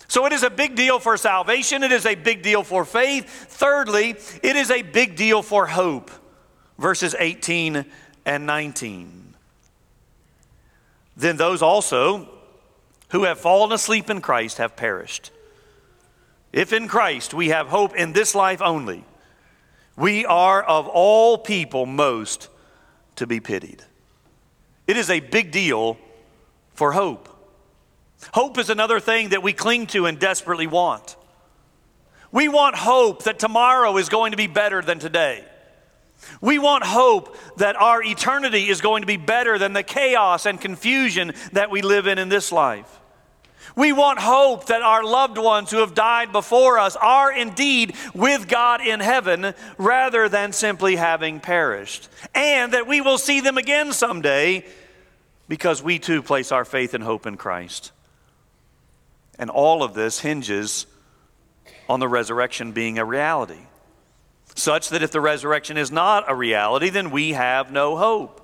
So 0.07 0.25
it 0.25 0.33
is 0.33 0.43
a 0.43 0.49
big 0.49 0.75
deal 0.75 0.99
for 0.99 1.17
salvation, 1.17 1.83
it 1.83 1.91
is 1.91 2.05
a 2.05 2.15
big 2.15 2.43
deal 2.43 2.63
for 2.63 2.85
faith. 2.85 3.25
Thirdly, 3.49 4.11
it 4.43 4.55
is 4.55 4.69
a 4.69 4.81
big 4.81 5.15
deal 5.15 5.41
for 5.41 5.65
hope. 5.65 6.11
Verses 6.77 7.15
18 7.17 7.85
and 8.25 8.45
19. 8.45 9.33
Then 11.15 11.37
those 11.37 11.61
also 11.61 12.29
who 13.09 13.23
have 13.23 13.39
fallen 13.39 13.71
asleep 13.71 14.09
in 14.09 14.21
Christ 14.21 14.57
have 14.57 14.75
perished. 14.75 15.31
If 16.51 16.73
in 16.73 16.87
Christ 16.87 17.33
we 17.33 17.49
have 17.49 17.67
hope 17.67 17.95
in 17.95 18.13
this 18.13 18.35
life 18.35 18.61
only, 18.61 19.03
we 19.95 20.25
are 20.25 20.61
of 20.61 20.87
all 20.87 21.37
people 21.37 21.85
most 21.85 22.49
to 23.15 23.27
be 23.27 23.39
pitied. 23.39 23.83
It 24.87 24.97
is 24.97 25.09
a 25.09 25.19
big 25.19 25.51
deal 25.51 25.97
for 26.73 26.91
hope. 26.91 27.29
Hope 28.33 28.57
is 28.57 28.69
another 28.69 28.99
thing 28.99 29.29
that 29.29 29.43
we 29.43 29.53
cling 29.53 29.87
to 29.87 30.05
and 30.05 30.19
desperately 30.19 30.67
want. 30.67 31.15
We 32.31 32.47
want 32.47 32.75
hope 32.75 33.23
that 33.23 33.39
tomorrow 33.39 33.97
is 33.97 34.09
going 34.09 34.31
to 34.31 34.37
be 34.37 34.47
better 34.47 34.81
than 34.81 34.99
today. 34.99 35.45
We 36.41 36.57
want 36.57 36.83
hope 36.83 37.35
that 37.57 37.75
our 37.75 38.01
eternity 38.01 38.69
is 38.69 38.81
going 38.81 39.01
to 39.01 39.07
be 39.07 39.17
better 39.17 39.57
than 39.57 39.73
the 39.73 39.83
chaos 39.83 40.45
and 40.45 40.59
confusion 40.59 41.33
that 41.51 41.69
we 41.69 41.81
live 41.81 42.07
in 42.07 42.17
in 42.17 42.29
this 42.29 42.51
life. 42.51 42.99
We 43.75 43.91
want 43.91 44.19
hope 44.19 44.67
that 44.67 44.81
our 44.81 45.03
loved 45.03 45.37
ones 45.37 45.71
who 45.71 45.79
have 45.79 45.95
died 45.95 46.31
before 46.31 46.77
us 46.77 46.95
are 46.95 47.31
indeed 47.31 47.95
with 48.13 48.47
God 48.47 48.81
in 48.81 48.99
heaven 48.99 49.53
rather 49.77 50.29
than 50.29 50.53
simply 50.53 50.95
having 50.95 51.39
perished. 51.39 52.07
And 52.35 52.73
that 52.73 52.87
we 52.87 53.01
will 53.01 53.17
see 53.17 53.39
them 53.39 53.57
again 53.57 53.91
someday 53.91 54.65
because 55.47 55.81
we 55.81 55.97
too 55.99 56.21
place 56.21 56.51
our 56.51 56.65
faith 56.65 56.93
and 56.93 57.03
hope 57.03 57.25
in 57.25 57.35
Christ. 57.35 57.91
And 59.39 59.49
all 59.49 59.81
of 59.81 59.95
this 59.95 60.19
hinges 60.19 60.85
on 61.89 61.99
the 61.99 62.07
resurrection 62.07 62.71
being 62.71 62.99
a 62.99 63.05
reality, 63.05 63.59
such 64.55 64.89
that 64.89 65.01
if 65.01 65.11
the 65.11 65.19
resurrection 65.19 65.77
is 65.77 65.91
not 65.91 66.25
a 66.27 66.35
reality, 66.35 66.89
then 66.89 67.09
we 67.09 67.31
have 67.33 67.71
no 67.71 67.97
hope. 67.97 68.39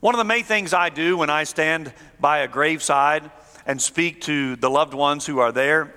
One 0.00 0.14
of 0.14 0.18
the 0.18 0.24
main 0.24 0.44
things 0.44 0.72
I 0.72 0.90
do 0.90 1.16
when 1.16 1.28
I 1.28 1.42
stand 1.42 1.92
by 2.20 2.38
a 2.38 2.48
graveside 2.48 3.30
and 3.68 3.80
speak 3.80 4.22
to 4.22 4.56
the 4.56 4.70
loved 4.70 4.94
ones 4.94 5.26
who 5.26 5.38
are 5.38 5.52
there 5.52 5.94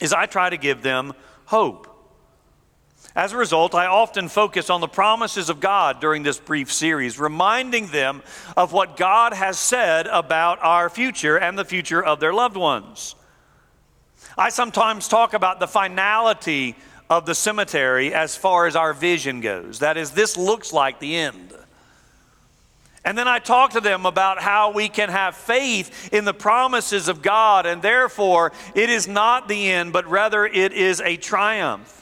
is 0.00 0.12
I 0.12 0.26
try 0.26 0.50
to 0.50 0.56
give 0.56 0.82
them 0.82 1.14
hope. 1.46 1.88
As 3.16 3.32
a 3.32 3.36
result, 3.36 3.74
I 3.74 3.86
often 3.86 4.28
focus 4.28 4.70
on 4.70 4.80
the 4.80 4.86
promises 4.86 5.48
of 5.48 5.58
God 5.58 6.00
during 6.00 6.22
this 6.22 6.38
brief 6.38 6.72
series, 6.72 7.18
reminding 7.18 7.88
them 7.88 8.22
of 8.56 8.72
what 8.72 8.96
God 8.96 9.32
has 9.32 9.58
said 9.58 10.06
about 10.06 10.62
our 10.62 10.88
future 10.88 11.36
and 11.36 11.58
the 11.58 11.64
future 11.64 12.02
of 12.04 12.20
their 12.20 12.32
loved 12.32 12.56
ones. 12.56 13.16
I 14.38 14.50
sometimes 14.50 15.08
talk 15.08 15.34
about 15.34 15.58
the 15.58 15.66
finality 15.66 16.76
of 17.08 17.26
the 17.26 17.34
cemetery 17.34 18.14
as 18.14 18.36
far 18.36 18.66
as 18.66 18.76
our 18.76 18.92
vision 18.92 19.40
goes. 19.40 19.80
That 19.80 19.96
is, 19.96 20.12
this 20.12 20.36
looks 20.36 20.72
like 20.72 21.00
the 21.00 21.16
end. 21.16 21.52
And 23.04 23.16
then 23.16 23.26
I 23.26 23.38
talk 23.38 23.72
to 23.72 23.80
them 23.80 24.04
about 24.04 24.40
how 24.40 24.72
we 24.72 24.88
can 24.88 25.08
have 25.08 25.34
faith 25.34 26.12
in 26.12 26.24
the 26.24 26.34
promises 26.34 27.08
of 27.08 27.22
God, 27.22 27.64
and 27.64 27.80
therefore 27.80 28.52
it 28.74 28.90
is 28.90 29.08
not 29.08 29.48
the 29.48 29.70
end, 29.70 29.92
but 29.92 30.06
rather 30.06 30.44
it 30.44 30.72
is 30.72 31.00
a 31.00 31.16
triumph. 31.16 31.96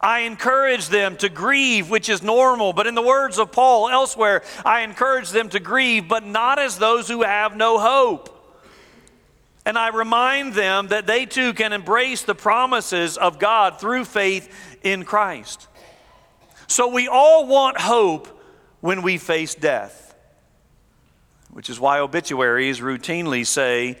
I 0.00 0.20
encourage 0.20 0.88
them 0.88 1.16
to 1.18 1.28
grieve, 1.28 1.90
which 1.90 2.08
is 2.08 2.22
normal, 2.22 2.72
but 2.72 2.86
in 2.86 2.94
the 2.94 3.02
words 3.02 3.38
of 3.38 3.52
Paul 3.52 3.88
elsewhere, 3.88 4.42
I 4.64 4.80
encourage 4.80 5.30
them 5.30 5.48
to 5.50 5.60
grieve, 5.60 6.08
but 6.08 6.24
not 6.24 6.58
as 6.58 6.78
those 6.78 7.08
who 7.08 7.22
have 7.22 7.56
no 7.56 7.78
hope. 7.78 8.32
And 9.64 9.76
I 9.76 9.88
remind 9.88 10.54
them 10.54 10.88
that 10.88 11.08
they 11.08 11.26
too 11.26 11.52
can 11.52 11.72
embrace 11.72 12.22
the 12.22 12.34
promises 12.36 13.16
of 13.16 13.40
God 13.40 13.80
through 13.80 14.04
faith 14.04 14.48
in 14.82 15.04
Christ. 15.04 15.66
So 16.68 16.88
we 16.88 17.08
all 17.08 17.46
want 17.46 17.80
hope 17.80 18.35
when 18.80 19.02
we 19.02 19.18
face 19.18 19.54
death, 19.54 20.14
which 21.50 21.70
is 21.70 21.80
why 21.80 21.98
obituaries 21.98 22.80
routinely 22.80 23.46
say 23.46 23.98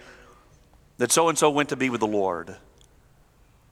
that 0.98 1.10
so 1.12 1.28
and 1.28 1.38
so 1.38 1.50
went 1.50 1.70
to 1.70 1.76
be 1.76 1.90
with 1.90 2.00
the 2.00 2.06
Lord, 2.06 2.56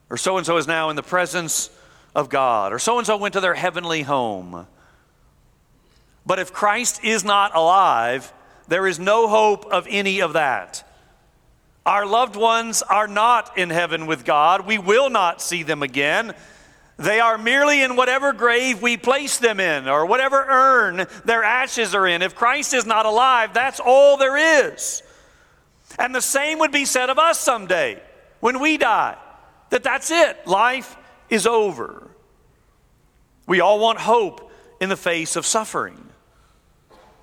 or 0.09 0.17
so 0.17 0.37
and 0.37 0.45
so 0.45 0.57
is 0.57 0.67
now 0.67 0.89
in 0.89 0.95
the 0.95 1.03
presence 1.03 1.69
of 2.15 2.29
God, 2.29 2.73
or 2.73 2.79
so 2.79 2.97
and 2.97 3.05
so 3.05 3.17
went 3.17 3.33
to 3.33 3.41
their 3.41 3.55
heavenly 3.55 4.01
home. 4.03 4.67
But 6.25 6.39
if 6.39 6.53
Christ 6.53 7.03
is 7.03 7.23
not 7.23 7.55
alive, 7.55 8.33
there 8.67 8.87
is 8.87 8.99
no 8.99 9.27
hope 9.27 9.65
of 9.65 9.85
any 9.89 10.21
of 10.21 10.33
that. 10.33 10.83
Our 11.85 12.07
loved 12.07 12.35
ones 12.35 12.81
are 12.81 13.07
not 13.07 13.57
in 13.57 13.69
heaven 13.69 14.07
with 14.07 14.25
God. 14.25 14.65
We 14.65 14.79
will 14.79 15.11
not 15.11 15.39
see 15.39 15.61
them 15.61 15.83
again. 15.83 16.33
They 16.97 17.19
are 17.19 17.37
merely 17.37 17.83
in 17.83 17.97
whatever 17.97 18.31
grave 18.31 18.81
we 18.81 18.95
place 18.95 19.37
them 19.37 19.59
in 19.59 19.87
or 19.87 20.05
whatever 20.05 20.45
urn 20.47 21.07
their 21.25 21.43
ashes 21.43 21.93
are 21.93 22.07
in. 22.07 22.21
If 22.21 22.35
Christ 22.35 22.73
is 22.73 22.85
not 22.85 23.05
alive, 23.05 23.53
that's 23.53 23.81
all 23.83 24.15
there 24.15 24.67
is. 24.67 25.03
And 25.99 26.15
the 26.15 26.21
same 26.21 26.59
would 26.59 26.71
be 26.71 26.85
said 26.85 27.09
of 27.09 27.19
us 27.19 27.39
someday 27.39 28.01
when 28.39 28.59
we 28.59 28.77
die 28.77 29.17
that 29.71 29.83
that's 29.83 30.09
it. 30.11 30.47
Life 30.47 30.95
is 31.29 31.45
over. 31.45 32.09
We 33.45 33.59
all 33.59 33.79
want 33.79 33.99
hope 33.99 34.51
in 34.79 34.89
the 34.89 34.97
face 34.97 35.35
of 35.35 35.45
suffering. 35.45 36.01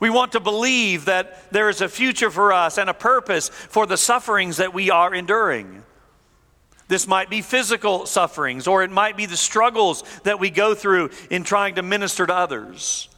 We 0.01 0.11
want 0.11 0.33
to 0.33 0.41
believe 0.41 1.07
that 1.07 1.51
there 1.53 1.69
is 1.69 1.81
a 1.81 1.89
future 1.89 2.31
for 2.31 2.53
us 2.53 2.77
and 2.77 2.91
a 2.91 2.95
purpose 2.95 3.49
for 3.49 3.87
the 3.87 3.97
sufferings 3.97 4.57
that 4.59 4.75
we 4.75 4.91
are 4.91 5.15
enduring. 5.15 5.83
This 6.93 7.07
might 7.07 7.31
be 7.31 7.41
physical 7.41 8.05
sufferings, 8.05 8.67
or 8.67 8.83
it 8.83 8.91
might 8.91 9.17
be 9.17 9.25
the 9.25 9.35
struggles 9.35 10.05
that 10.25 10.39
we 10.39 10.51
go 10.51 10.75
through 10.75 11.09
in 11.31 11.43
trying 11.43 11.77
to 11.77 11.83
minister 11.83 12.27
to 12.27 12.35
others. 12.35 13.09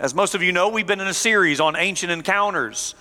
As 0.00 0.14
most 0.14 0.34
of 0.34 0.42
you 0.42 0.50
know, 0.50 0.70
we've 0.70 0.86
been 0.86 1.02
in 1.02 1.08
a 1.08 1.12
series 1.12 1.60
on 1.60 1.76
ancient 1.76 2.10
encounters. 2.10 2.94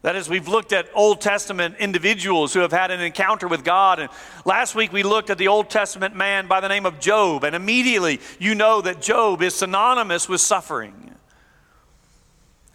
That 0.00 0.16
is, 0.16 0.28
we've 0.28 0.48
looked 0.48 0.72
at 0.72 0.88
Old 0.94 1.20
Testament 1.20 1.76
individuals 1.78 2.52
who 2.52 2.58
have 2.58 2.72
had 2.72 2.90
an 2.90 3.00
encounter 3.00 3.46
with 3.46 3.62
God. 3.62 4.00
And 4.00 4.10
last 4.44 4.74
week 4.74 4.92
we 4.92 5.04
looked 5.04 5.30
at 5.30 5.38
the 5.38 5.46
Old 5.46 5.70
Testament 5.70 6.16
man 6.16 6.48
by 6.48 6.58
the 6.58 6.68
name 6.68 6.84
of 6.84 6.98
Job. 6.98 7.44
And 7.44 7.54
immediately 7.54 8.18
you 8.40 8.56
know 8.56 8.80
that 8.80 9.00
Job 9.00 9.42
is 9.42 9.54
synonymous 9.54 10.28
with 10.28 10.40
suffering. 10.40 11.14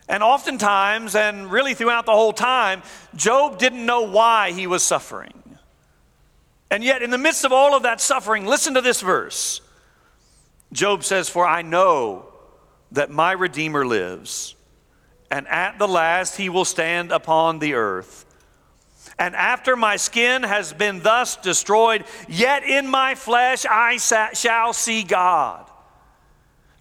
And 0.07 0.23
oftentimes, 0.23 1.15
and 1.15 1.51
really 1.51 1.73
throughout 1.73 2.05
the 2.05 2.13
whole 2.13 2.31
time, 2.31 2.81
Job 3.13 3.59
didn't 3.59 3.85
know 3.85 4.03
why 4.03 4.53
he 4.53 4.67
was 4.67 4.83
suffering. 4.83 5.33
And 6.69 6.83
yet, 6.83 7.01
in 7.01 7.11
the 7.11 7.17
midst 7.17 7.45
of 7.45 7.53
all 7.53 7.75
of 7.75 7.83
that 7.83 8.01
suffering, 8.01 8.45
listen 8.45 8.73
to 8.73 8.81
this 8.81 9.01
verse. 9.01 9.61
Job 10.73 11.03
says, 11.03 11.29
For 11.29 11.47
I 11.47 11.61
know 11.61 12.25
that 12.91 13.09
my 13.09 13.31
Redeemer 13.31 13.85
lives, 13.85 14.55
and 15.31 15.47
at 15.47 15.79
the 15.79 15.87
last 15.87 16.35
he 16.35 16.49
will 16.49 16.65
stand 16.65 17.11
upon 17.11 17.59
the 17.59 17.75
earth. 17.75 18.25
And 19.17 19.35
after 19.35 19.75
my 19.75 19.95
skin 19.95 20.43
has 20.43 20.73
been 20.73 21.01
thus 21.01 21.37
destroyed, 21.37 22.03
yet 22.27 22.63
in 22.63 22.87
my 22.87 23.15
flesh 23.15 23.65
I 23.65 23.97
shall 23.97 24.73
see 24.73 25.03
God. 25.03 25.65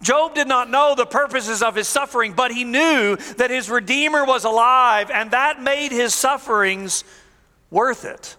Job 0.01 0.35
did 0.35 0.47
not 0.47 0.69
know 0.69 0.93
the 0.95 1.07
purposes 1.07 1.63
of 1.63 1.75
his 1.75 1.87
suffering, 1.87 2.33
but 2.33 2.51
he 2.51 2.63
knew 2.63 3.15
that 3.37 3.49
his 3.49 3.69
Redeemer 3.69 4.25
was 4.25 4.43
alive, 4.43 5.09
and 5.09 5.31
that 5.31 5.61
made 5.61 5.91
his 5.91 6.13
sufferings 6.13 7.03
worth 7.71 8.05
it 8.05 8.35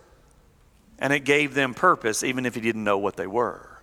and 0.99 1.13
it 1.13 1.21
gave 1.21 1.55
them 1.55 1.75
purpose 1.75 2.23
even 2.23 2.47
if 2.47 2.55
he 2.55 2.61
didn't 2.61 2.85
know 2.85 2.99
what 2.99 3.17
they 3.17 3.27
were. 3.27 3.81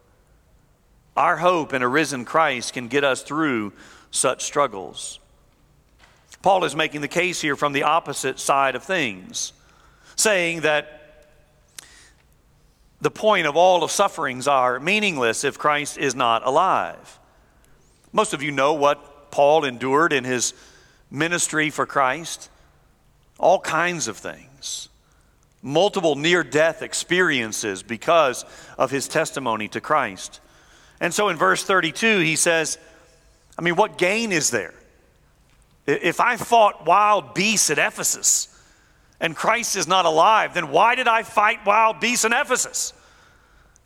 Our 1.16 1.38
hope 1.38 1.74
in 1.74 1.82
a 1.82 1.88
risen 1.88 2.26
Christ 2.26 2.74
can 2.74 2.88
get 2.88 3.04
us 3.04 3.24
through 3.24 3.74
such 4.12 4.44
struggles. 4.44 5.20
Paul 6.42 6.66
is 6.66 6.76
making 6.76 7.02
the 7.02 7.08
case 7.08 7.42
here 7.42 7.56
from 7.56 7.74
the 7.74 7.84
opposite 7.84 8.40
side 8.40 8.76
of 8.76 8.84
things, 8.84 9.54
saying 10.16 10.62
that 10.62 11.28
the 13.02 13.12
point 13.12 13.48
of 13.48 13.56
all 13.56 13.84
of 13.84 13.92
sufferings 13.92 14.48
are 14.48 14.80
meaningless 14.80 15.44
if 15.44 15.58
Christ 15.58 15.98
is 15.98 16.16
not 16.16 16.46
alive. 16.46 17.20
Most 18.12 18.34
of 18.34 18.42
you 18.42 18.52
know 18.52 18.74
what 18.74 19.32
Paul 19.32 19.66
endured 19.66 20.14
in 20.14 20.24
his 20.24 20.54
ministry 21.12 21.70
for 21.70 21.86
Christ. 21.86 22.50
All 23.38 23.60
kinds 23.60 24.08
of 24.08 24.18
things. 24.18 24.90
Multiple 25.68 26.16
near 26.16 26.44
death 26.44 26.84
experiences 26.84 27.82
because 27.82 28.46
of 28.78 28.92
his 28.92 29.08
testimony 29.08 29.68
to 29.70 29.82
Christ. 29.82 30.40
And 31.02 31.12
so 31.12 31.30
in 31.30 31.38
verse 31.38 31.64
32, 31.64 32.20
he 32.20 32.36
says, 32.36 32.78
I 33.58 33.64
mean, 33.64 33.76
what 33.76 33.98
gain 33.98 34.32
is 34.32 34.52
there? 34.52 34.76
If 35.88 36.20
I 36.20 36.38
fought 36.38 36.86
wild 36.86 37.34
beasts 37.34 37.72
at 37.72 37.80
Ephesus 37.80 38.48
and 39.20 39.36
Christ 39.36 39.76
is 39.76 39.88
not 39.88 40.06
alive, 40.06 40.54
then 40.54 40.70
why 40.70 40.94
did 40.94 41.08
I 41.08 41.24
fight 41.24 41.66
wild 41.66 42.00
beasts 42.00 42.26
in 42.26 42.32
Ephesus? 42.32 42.94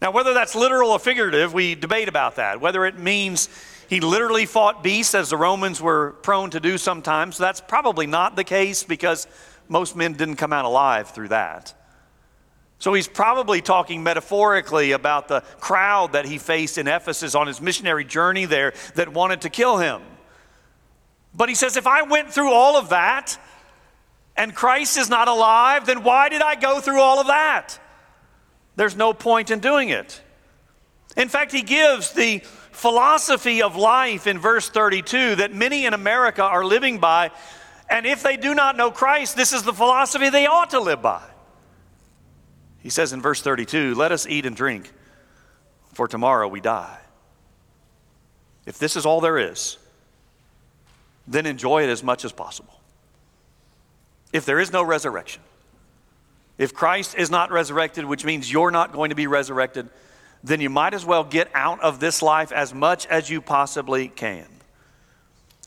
Now, 0.02 0.12
whether 0.12 0.34
that's 0.34 0.56
literal 0.56 0.92
or 0.92 1.00
figurative, 1.00 1.54
we 1.54 1.76
debate 1.76 2.10
about 2.10 2.36
that. 2.36 2.60
Whether 2.60 2.86
it 2.86 3.00
means 3.00 3.48
he 3.90 4.02
literally 4.02 4.46
fought 4.46 4.84
beasts, 4.84 5.16
as 5.16 5.30
the 5.30 5.38
Romans 5.38 5.82
were 5.82 6.12
prone 6.24 6.50
to 6.50 6.60
do 6.60 6.78
sometimes, 6.78 7.38
that's 7.38 7.62
probably 7.62 8.06
not 8.06 8.36
the 8.36 8.44
case 8.44 8.84
because 8.84 9.28
most 9.70 9.96
men 9.96 10.14
didn't 10.14 10.36
come 10.36 10.52
out 10.52 10.66
alive 10.66 11.12
through 11.12 11.30
that. 11.30 11.74
So 12.80 12.94
he's 12.94 13.08
probably 13.08 13.62
talking 13.62 14.04
metaphorically 14.04 14.94
about 14.94 15.28
the 15.28 15.42
crowd 15.60 16.14
that 16.14 16.26
he 16.26 16.38
faced 16.38 16.78
in 16.78 16.88
Ephesus 16.88 17.36
on 17.36 17.48
his 17.48 17.62
missionary 17.62 18.06
journey 18.06 18.46
there 18.46 18.74
that 18.96 19.10
wanted 19.10 19.42
to 19.42 19.50
kill 19.50 19.78
him. 19.78 20.02
But 21.34 21.50
he 21.50 21.56
says, 21.56 21.78
if 21.78 21.88
I 21.88 22.04
went 22.04 22.32
through 22.32 22.52
all 22.52 22.78
of 22.78 22.90
that 22.90 23.38
and 24.36 24.56
Christ 24.56 24.98
is 24.98 25.10
not 25.10 25.28
alive, 25.28 25.86
then 25.86 26.04
why 26.04 26.30
did 26.30 26.42
I 26.42 26.56
go 26.56 26.80
through 26.80 27.02
all 27.02 27.20
of 27.20 27.28
that? 27.28 27.78
There's 28.78 28.96
no 28.96 29.14
point 29.14 29.52
in 29.52 29.60
doing 29.60 29.90
it. 29.90 30.22
In 31.18 31.28
fact, 31.28 31.52
he 31.52 31.64
gives 31.64 32.14
the 32.14 32.40
philosophy 32.72 33.62
of 33.62 33.76
life 33.76 34.26
in 34.26 34.40
verse 34.40 34.70
32 34.70 35.36
that 35.36 35.54
many 35.54 35.86
in 35.86 35.94
America 35.94 36.44
are 36.44 36.64
living 36.64 37.00
by. 37.00 37.32
And 37.90 38.06
if 38.06 38.22
they 38.22 38.38
do 38.38 38.54
not 38.54 38.78
know 38.78 38.92
Christ, 38.92 39.36
this 39.36 39.52
is 39.52 39.64
the 39.64 39.74
philosophy 39.74 40.30
they 40.30 40.46
ought 40.46 40.70
to 40.72 40.80
live 40.80 41.02
by. 41.02 41.24
He 42.82 42.90
says 42.90 43.14
in 43.14 43.22
verse 43.22 43.42
32 43.42 43.96
Let 43.96 44.12
us 44.12 44.28
eat 44.28 44.46
and 44.46 44.56
drink, 44.56 44.92
for 45.94 46.08
tomorrow 46.08 46.48
we 46.48 46.62
die. 46.62 46.98
If 48.66 48.78
this 48.78 48.96
is 48.96 49.06
all 49.06 49.22
there 49.22 49.38
is, 49.38 49.78
then 51.28 51.46
enjoy 51.46 51.84
it 51.84 51.90
as 51.90 52.04
much 52.04 52.26
as 52.26 52.32
possible. 52.32 52.80
If 54.32 54.46
there 54.46 54.60
is 54.60 54.72
no 54.72 54.84
resurrection, 54.84 55.42
if 56.60 56.74
Christ 56.74 57.16
is 57.18 57.32
not 57.32 57.52
resurrected, 57.52 58.06
which 58.06 58.26
means 58.26 58.52
you're 58.52 58.70
not 58.70 58.92
going 58.92 59.10
to 59.10 59.16
be 59.16 59.28
resurrected, 59.28 59.90
then 60.44 60.62
you 60.62 60.70
might 60.70 60.94
as 60.94 61.06
well 61.06 61.24
get 61.24 61.50
out 61.54 61.82
of 61.82 62.00
this 62.00 62.22
life 62.22 62.52
as 62.52 62.74
much 62.74 63.08
as 63.08 63.30
you 63.30 63.42
possibly 63.42 64.08
can. 64.08 64.46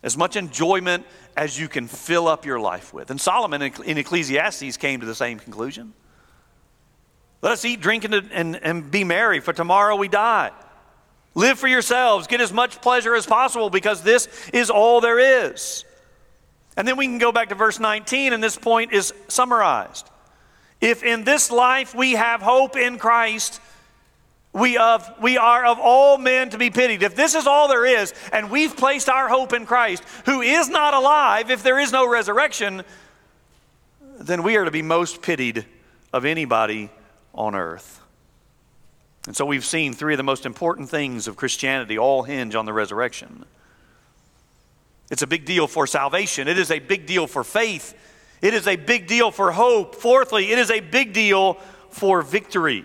As 0.03 0.17
much 0.17 0.37
enjoyment 0.37 1.07
as 1.37 1.59
you 1.59 1.69
can 1.69 1.87
fill 1.87 2.29
up 2.29 2.45
your 2.45 2.61
life 2.61 2.93
with. 2.93 3.11
And 3.11 3.21
Solomon 3.21 3.63
in 3.63 3.99
Ecclesiastes 3.99 4.77
came 4.77 5.01
to 5.01 5.07
the 5.07 5.15
same 5.15 5.39
conclusion. 5.39 5.95
Let 7.41 7.53
us 7.53 7.65
eat, 7.65 7.81
drink, 7.81 8.05
and, 8.05 8.15
and, 8.15 8.57
and 8.57 8.91
be 8.91 9.05
merry, 9.05 9.41
for 9.41 9.53
tomorrow 9.53 9.97
we 9.97 10.09
die. 10.09 10.53
Live 11.35 11.59
for 11.59 11.67
yourselves. 11.67 12.27
Get 12.27 12.41
as 12.41 12.53
much 12.53 12.81
pleasure 12.81 13.15
as 13.15 13.27
possible 13.27 13.71
because 13.71 14.03
this 14.03 14.29
is 14.53 14.71
all 14.71 15.01
there 15.01 15.47
is. 15.47 15.85
And 16.77 16.87
then 16.87 16.97
we 16.97 17.07
can 17.07 17.19
go 17.19 17.33
back 17.33 17.49
to 17.49 17.55
verse 17.55 17.81
19, 17.81 18.33
and 18.33 18.43
this 18.43 18.57
point 18.57 18.93
is 18.93 19.13
summarized. 19.29 20.09
If 20.81 21.03
in 21.03 21.25
this 21.25 21.51
life 21.51 21.95
we 21.95 22.13
have 22.13 22.43
hope 22.43 22.77
in 22.77 22.99
Christ, 22.99 23.61
we, 24.53 24.77
of, 24.77 25.11
we 25.21 25.39
are 25.39 25.65
of 25.65 25.79
all 25.81 26.19
men 26.19 26.51
to 26.51 26.59
be 26.59 26.69
pitied. 26.69 27.03
If 27.03 27.17
this 27.17 27.35
is 27.35 27.47
all 27.47 27.69
there 27.69 27.87
is, 27.87 28.13
and 28.33 28.51
we've 28.51 28.77
placed 28.77 29.09
our 29.09 29.29
hope 29.29 29.55
in 29.55 29.65
Christ, 29.65 30.05
who 30.27 30.43
is 30.43 30.69
not 30.69 30.93
alive, 30.93 31.51
if 31.51 31.63
there 31.63 31.79
is 31.79 31.91
no 31.91 32.09
resurrection, 32.09 32.83
then 34.19 34.43
we 34.43 34.57
are 34.57 34.65
to 34.65 34.71
be 34.71 34.83
most 34.83 35.23
pitied 35.23 35.65
of 36.13 36.27
anybody 36.27 36.91
on 37.35 37.55
earth. 37.55 38.01
And 39.27 39.35
so 39.35 39.47
we've 39.47 39.65
seen 39.65 39.95
three 39.95 40.15
of 40.15 40.19
the 40.19 40.25
most 40.25 40.45
important 40.45 40.91
things 40.91 41.29
of 41.29 41.37
Christianity 41.37 41.97
all 41.97 42.23
hinge 42.23 42.55
on 42.55 42.67
the 42.67 42.73
resurrection. 42.73 43.47
It's 45.11 45.23
a 45.23 45.27
big 45.27 45.47
deal 45.47 45.67
for 45.67 45.87
salvation, 45.87 46.47
it 46.47 46.59
is 46.59 46.71
a 46.71 46.79
big 46.79 47.07
deal 47.07 47.27
for 47.27 47.43
faith, 47.45 47.95
it 48.43 48.53
is 48.53 48.67
a 48.67 48.77
big 48.77 49.07
deal 49.07 49.31
for 49.31 49.53
hope. 49.53 49.95
Fourthly, 49.95 50.51
it 50.51 50.59
is 50.59 50.71
a 50.71 50.81
big 50.81 51.13
deal 51.13 51.55
for 51.91 52.21
victory. 52.23 52.85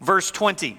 Verse 0.00 0.30
20. 0.30 0.78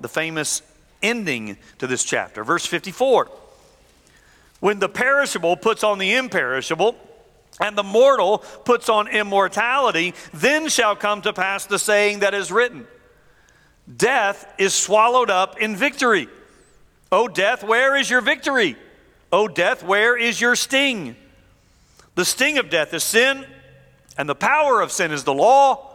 the 0.00 0.08
famous 0.08 0.62
ending 1.02 1.56
to 1.78 1.86
this 1.86 2.04
chapter. 2.04 2.44
Verse 2.44 2.66
54. 2.66 3.30
When 4.60 4.78
the 4.78 4.88
perishable 4.88 5.56
puts 5.56 5.82
on 5.82 5.98
the 5.98 6.14
imperishable, 6.14 6.96
and 7.60 7.76
the 7.76 7.82
mortal 7.82 8.38
puts 8.64 8.88
on 8.88 9.08
immortality, 9.08 10.14
then 10.32 10.68
shall 10.68 10.96
come 10.96 11.22
to 11.22 11.32
pass 11.32 11.66
the 11.66 11.78
saying 11.78 12.20
that 12.20 12.34
is 12.34 12.50
written 12.50 12.86
Death 13.96 14.52
is 14.58 14.74
swallowed 14.74 15.30
up 15.30 15.58
in 15.60 15.76
victory. 15.76 16.28
O 17.12 17.26
death, 17.26 17.64
where 17.64 17.96
is 17.96 18.08
your 18.08 18.20
victory? 18.20 18.76
O 19.32 19.48
death, 19.48 19.82
where 19.82 20.16
is 20.16 20.40
your 20.40 20.54
sting? 20.54 21.16
The 22.14 22.24
sting 22.24 22.58
of 22.58 22.70
death 22.70 22.94
is 22.94 23.02
sin, 23.02 23.44
and 24.16 24.28
the 24.28 24.34
power 24.34 24.80
of 24.80 24.92
sin 24.92 25.10
is 25.12 25.24
the 25.24 25.34
law. 25.34 25.89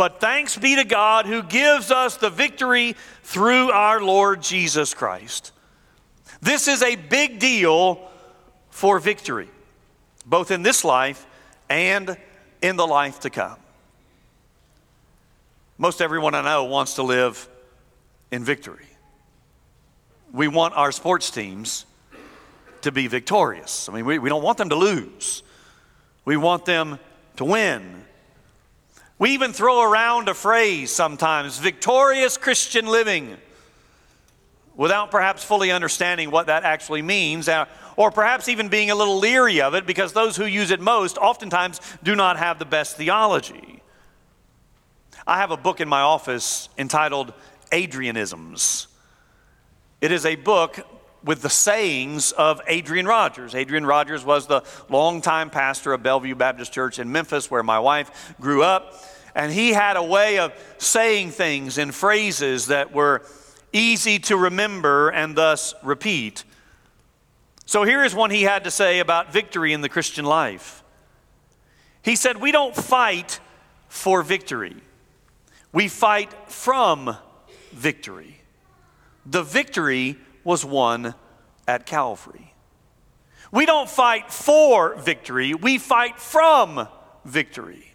But 0.00 0.18
thanks 0.18 0.56
be 0.56 0.76
to 0.76 0.84
God 0.84 1.26
who 1.26 1.42
gives 1.42 1.90
us 1.90 2.16
the 2.16 2.30
victory 2.30 2.96
through 3.22 3.70
our 3.70 4.00
Lord 4.00 4.40
Jesus 4.40 4.94
Christ. 4.94 5.52
This 6.40 6.68
is 6.68 6.80
a 6.82 6.96
big 6.96 7.38
deal 7.38 8.00
for 8.70 8.98
victory 8.98 9.50
both 10.24 10.52
in 10.52 10.62
this 10.62 10.86
life 10.86 11.26
and 11.68 12.16
in 12.62 12.76
the 12.76 12.86
life 12.86 13.20
to 13.20 13.28
come. 13.28 13.58
Most 15.76 16.00
everyone 16.00 16.34
I 16.34 16.40
know 16.40 16.64
wants 16.64 16.94
to 16.94 17.02
live 17.02 17.46
in 18.30 18.42
victory. 18.42 18.86
We 20.32 20.48
want 20.48 20.72
our 20.76 20.92
sports 20.92 21.30
teams 21.30 21.84
to 22.80 22.90
be 22.90 23.06
victorious. 23.06 23.86
I 23.86 23.92
mean, 23.92 24.06
we, 24.06 24.18
we 24.18 24.30
don't 24.30 24.42
want 24.42 24.56
them 24.56 24.70
to 24.70 24.76
lose, 24.76 25.42
we 26.24 26.38
want 26.38 26.64
them 26.64 26.98
to 27.36 27.44
win. 27.44 28.06
We 29.20 29.32
even 29.32 29.52
throw 29.52 29.82
around 29.82 30.30
a 30.30 30.34
phrase 30.34 30.90
sometimes 30.90 31.58
victorious 31.58 32.38
Christian 32.38 32.86
living 32.86 33.36
without 34.74 35.10
perhaps 35.10 35.44
fully 35.44 35.70
understanding 35.70 36.30
what 36.30 36.46
that 36.46 36.64
actually 36.64 37.02
means 37.02 37.46
uh, 37.46 37.66
or 37.96 38.10
perhaps 38.10 38.48
even 38.48 38.70
being 38.70 38.90
a 38.90 38.94
little 38.94 39.18
leery 39.18 39.60
of 39.60 39.74
it 39.74 39.86
because 39.86 40.14
those 40.14 40.36
who 40.36 40.46
use 40.46 40.70
it 40.70 40.80
most 40.80 41.18
oftentimes 41.18 41.82
do 42.02 42.16
not 42.16 42.38
have 42.38 42.58
the 42.58 42.64
best 42.64 42.96
theology. 42.96 43.82
I 45.26 45.36
have 45.36 45.50
a 45.50 45.56
book 45.58 45.82
in 45.82 45.88
my 45.88 46.00
office 46.00 46.70
entitled 46.78 47.34
Adrianisms. 47.72 48.86
It 50.00 50.12
is 50.12 50.24
a 50.24 50.36
book 50.36 50.80
with 51.22 51.42
the 51.42 51.50
sayings 51.50 52.32
of 52.32 52.60
Adrian 52.66 53.06
Rogers. 53.06 53.54
Adrian 53.54 53.84
Rogers 53.84 54.24
was 54.24 54.46
the 54.46 54.62
longtime 54.88 55.50
pastor 55.50 55.92
of 55.92 56.02
Bellevue 56.02 56.34
Baptist 56.34 56.72
Church 56.72 56.98
in 56.98 57.12
Memphis, 57.12 57.50
where 57.50 57.62
my 57.62 57.78
wife 57.78 58.34
grew 58.40 58.62
up. 58.62 58.94
And 59.34 59.52
he 59.52 59.70
had 59.70 59.96
a 59.96 60.02
way 60.02 60.38
of 60.38 60.52
saying 60.78 61.30
things 61.30 61.78
in 61.78 61.92
phrases 61.92 62.66
that 62.66 62.92
were 62.92 63.22
easy 63.72 64.18
to 64.18 64.36
remember 64.36 65.10
and 65.10 65.36
thus 65.36 65.74
repeat. 65.82 66.44
So 67.66 67.84
here 67.84 68.02
is 68.02 68.14
one 68.14 68.30
he 68.30 68.42
had 68.42 68.64
to 68.64 68.70
say 68.70 68.98
about 68.98 69.32
victory 69.32 69.72
in 69.72 69.80
the 69.80 69.88
Christian 69.88 70.24
life. 70.24 70.82
He 72.02 72.16
said, 72.16 72.38
We 72.38 72.52
don't 72.52 72.74
fight 72.74 73.38
for 73.88 74.22
victory, 74.22 74.76
we 75.72 75.88
fight 75.88 76.32
from 76.50 77.16
victory. 77.72 78.36
The 79.26 79.42
victory 79.42 80.16
was 80.42 80.64
won 80.64 81.14
at 81.68 81.86
Calvary. 81.86 82.54
We 83.52 83.66
don't 83.66 83.88
fight 83.88 84.32
for 84.32 84.94
victory, 84.96 85.54
we 85.54 85.78
fight 85.78 86.18
from 86.18 86.88
victory. 87.24 87.89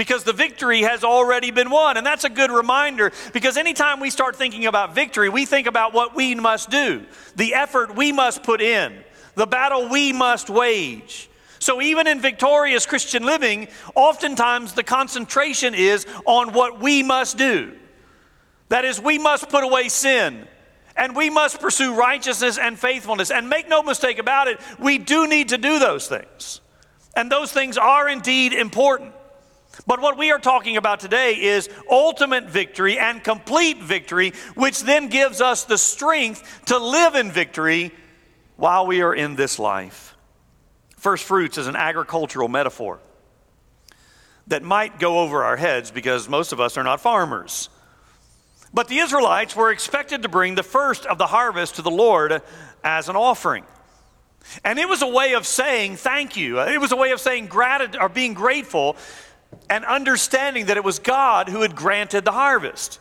Because 0.00 0.24
the 0.24 0.32
victory 0.32 0.80
has 0.80 1.04
already 1.04 1.50
been 1.50 1.68
won. 1.68 1.98
And 1.98 2.06
that's 2.06 2.24
a 2.24 2.30
good 2.30 2.50
reminder 2.50 3.12
because 3.34 3.58
anytime 3.58 4.00
we 4.00 4.08
start 4.08 4.34
thinking 4.34 4.64
about 4.64 4.94
victory, 4.94 5.28
we 5.28 5.44
think 5.44 5.66
about 5.66 5.92
what 5.92 6.16
we 6.16 6.34
must 6.34 6.70
do, 6.70 7.04
the 7.36 7.52
effort 7.52 7.94
we 7.94 8.10
must 8.10 8.42
put 8.42 8.62
in, 8.62 8.96
the 9.34 9.44
battle 9.44 9.90
we 9.90 10.14
must 10.14 10.48
wage. 10.48 11.28
So, 11.58 11.82
even 11.82 12.06
in 12.06 12.18
victorious 12.18 12.86
Christian 12.86 13.24
living, 13.24 13.68
oftentimes 13.94 14.72
the 14.72 14.82
concentration 14.82 15.74
is 15.74 16.06
on 16.24 16.54
what 16.54 16.80
we 16.80 17.02
must 17.02 17.36
do. 17.36 17.76
That 18.70 18.86
is, 18.86 18.98
we 18.98 19.18
must 19.18 19.50
put 19.50 19.64
away 19.64 19.90
sin 19.90 20.48
and 20.96 21.14
we 21.14 21.28
must 21.28 21.60
pursue 21.60 21.94
righteousness 21.94 22.56
and 22.56 22.78
faithfulness. 22.78 23.30
And 23.30 23.50
make 23.50 23.68
no 23.68 23.82
mistake 23.82 24.18
about 24.18 24.48
it, 24.48 24.60
we 24.78 24.96
do 24.96 25.28
need 25.28 25.50
to 25.50 25.58
do 25.58 25.78
those 25.78 26.08
things. 26.08 26.62
And 27.14 27.30
those 27.30 27.52
things 27.52 27.76
are 27.76 28.08
indeed 28.08 28.54
important. 28.54 29.12
But 29.86 30.00
what 30.00 30.18
we 30.18 30.30
are 30.30 30.38
talking 30.38 30.76
about 30.76 31.00
today 31.00 31.40
is 31.40 31.68
ultimate 31.90 32.44
victory 32.44 32.98
and 32.98 33.22
complete 33.22 33.78
victory, 33.78 34.32
which 34.54 34.82
then 34.82 35.08
gives 35.08 35.40
us 35.40 35.64
the 35.64 35.78
strength 35.78 36.62
to 36.66 36.78
live 36.78 37.14
in 37.14 37.30
victory 37.30 37.92
while 38.56 38.86
we 38.86 39.02
are 39.02 39.14
in 39.14 39.36
this 39.36 39.58
life. 39.58 40.16
First 40.96 41.24
fruits 41.24 41.56
is 41.56 41.66
an 41.66 41.76
agricultural 41.76 42.48
metaphor 42.48 43.00
that 44.48 44.62
might 44.62 44.98
go 44.98 45.20
over 45.20 45.44
our 45.44 45.56
heads 45.56 45.90
because 45.90 46.28
most 46.28 46.52
of 46.52 46.60
us 46.60 46.76
are 46.76 46.84
not 46.84 47.00
farmers. 47.00 47.68
But 48.72 48.88
the 48.88 48.98
Israelites 48.98 49.56
were 49.56 49.70
expected 49.70 50.22
to 50.22 50.28
bring 50.28 50.54
the 50.54 50.62
first 50.62 51.06
of 51.06 51.18
the 51.18 51.26
harvest 51.26 51.76
to 51.76 51.82
the 51.82 51.90
Lord 51.90 52.42
as 52.84 53.08
an 53.08 53.16
offering. 53.16 53.64
And 54.64 54.78
it 54.78 54.88
was 54.88 55.02
a 55.02 55.08
way 55.08 55.34
of 55.34 55.46
saying 55.46 55.96
thank 55.96 56.36
you. 56.36 56.60
It 56.60 56.80
was 56.80 56.92
a 56.92 56.96
way 56.96 57.12
of 57.12 57.20
saying 57.20 57.46
gratitude 57.46 58.00
or 58.00 58.08
being 58.08 58.34
grateful 58.34 58.96
and 59.68 59.84
understanding 59.84 60.66
that 60.66 60.76
it 60.76 60.84
was 60.84 60.98
God 60.98 61.48
who 61.48 61.62
had 61.62 61.74
granted 61.74 62.24
the 62.24 62.32
harvest. 62.32 63.00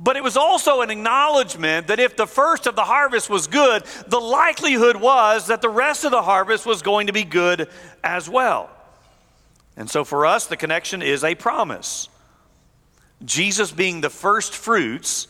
But 0.00 0.16
it 0.16 0.22
was 0.22 0.36
also 0.36 0.80
an 0.80 0.90
acknowledgement 0.90 1.88
that 1.88 1.98
if 1.98 2.16
the 2.16 2.26
first 2.26 2.66
of 2.66 2.76
the 2.76 2.84
harvest 2.84 3.28
was 3.28 3.48
good, 3.48 3.82
the 4.06 4.20
likelihood 4.20 4.96
was 4.96 5.48
that 5.48 5.60
the 5.60 5.68
rest 5.68 6.04
of 6.04 6.12
the 6.12 6.22
harvest 6.22 6.64
was 6.64 6.82
going 6.82 7.08
to 7.08 7.12
be 7.12 7.24
good 7.24 7.68
as 8.04 8.28
well. 8.28 8.70
And 9.76 9.90
so 9.90 10.04
for 10.04 10.24
us, 10.24 10.46
the 10.46 10.56
connection 10.56 11.02
is 11.02 11.24
a 11.24 11.34
promise. 11.34 12.08
Jesus 13.24 13.72
being 13.72 14.00
the 14.00 14.10
first 14.10 14.54
fruits 14.54 15.26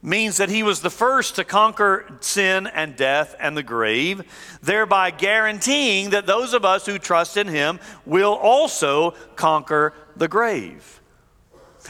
means 0.00 0.36
that 0.36 0.48
he 0.48 0.62
was 0.62 0.80
the 0.80 0.90
first 0.90 1.36
to 1.36 1.44
conquer 1.44 2.06
sin 2.20 2.66
and 2.68 2.96
death 2.96 3.34
and 3.40 3.56
the 3.56 3.62
grave, 3.62 4.22
thereby 4.62 5.10
guaranteeing 5.10 6.10
that 6.10 6.26
those 6.26 6.54
of 6.54 6.64
us 6.64 6.86
who 6.86 6.98
trust 6.98 7.36
in 7.36 7.48
him 7.48 7.80
will 8.06 8.34
also 8.34 9.12
conquer 9.34 9.92
the 10.16 10.28
grave. 10.28 11.00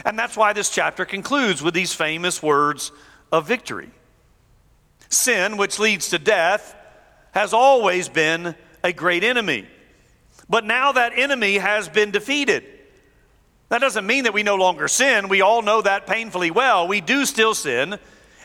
And 0.05 0.17
that's 0.17 0.37
why 0.37 0.53
this 0.53 0.69
chapter 0.69 1.05
concludes 1.05 1.61
with 1.61 1.73
these 1.73 1.93
famous 1.93 2.41
words 2.41 2.91
of 3.31 3.47
victory. 3.47 3.91
Sin, 5.09 5.57
which 5.57 5.79
leads 5.79 6.09
to 6.09 6.19
death, 6.19 6.75
has 7.31 7.53
always 7.53 8.09
been 8.09 8.55
a 8.83 8.93
great 8.93 9.23
enemy. 9.23 9.67
But 10.49 10.65
now 10.65 10.93
that 10.93 11.13
enemy 11.15 11.59
has 11.59 11.89
been 11.89 12.09
defeated. 12.11 12.63
That 13.69 13.81
doesn't 13.81 14.07
mean 14.07 14.23
that 14.23 14.33
we 14.33 14.43
no 14.43 14.55
longer 14.55 14.87
sin. 14.87 15.29
We 15.29 15.41
all 15.41 15.61
know 15.61 15.81
that 15.81 16.07
painfully 16.07 16.49
well. 16.49 16.87
We 16.87 17.01
do 17.01 17.25
still 17.25 17.53
sin, 17.53 17.99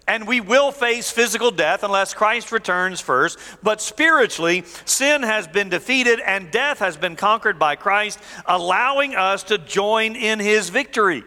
and 0.07 0.29
we 0.29 0.43
will 0.43 0.71
face 0.71 1.11
physical 1.11 1.51
death 1.51 1.83
unless 1.83 2.13
Christ 2.13 2.53
returns 2.53 3.01
first. 3.01 3.39
But 3.63 3.81
spiritually, 3.81 4.65
sin 4.85 5.23
has 5.23 5.49
been 5.49 5.71
defeated 5.71 6.21
and 6.21 6.51
death 6.51 6.81
has 6.81 6.99
been 6.99 7.17
conquered 7.17 7.59
by 7.59 7.77
Christ, 7.77 8.19
allowing 8.45 9.15
us 9.15 9.45
to 9.45 9.57
join 9.57 10.15
in 10.15 10.41
his 10.41 10.69
victory. 10.69 11.25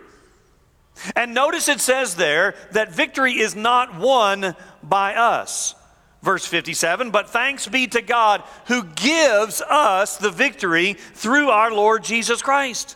And 1.15 1.33
notice 1.33 1.67
it 1.67 1.79
says 1.79 2.15
there 2.15 2.53
that 2.71 2.91
victory 2.91 3.39
is 3.39 3.55
not 3.55 3.97
won 3.97 4.55
by 4.83 5.15
us. 5.15 5.73
Verse 6.21 6.45
57 6.45 7.09
But 7.09 7.31
thanks 7.31 7.67
be 7.67 7.87
to 7.87 8.01
God 8.03 8.43
who 8.65 8.83
gives 8.83 9.61
us 9.61 10.17
the 10.17 10.31
victory 10.31 10.93
through 10.93 11.49
our 11.49 11.71
Lord 11.71 12.03
Jesus 12.03 12.43
Christ. 12.43 12.95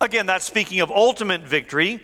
Again, 0.00 0.24
that's 0.24 0.46
speaking 0.46 0.80
of 0.80 0.90
ultimate 0.90 1.42
victory, 1.42 2.00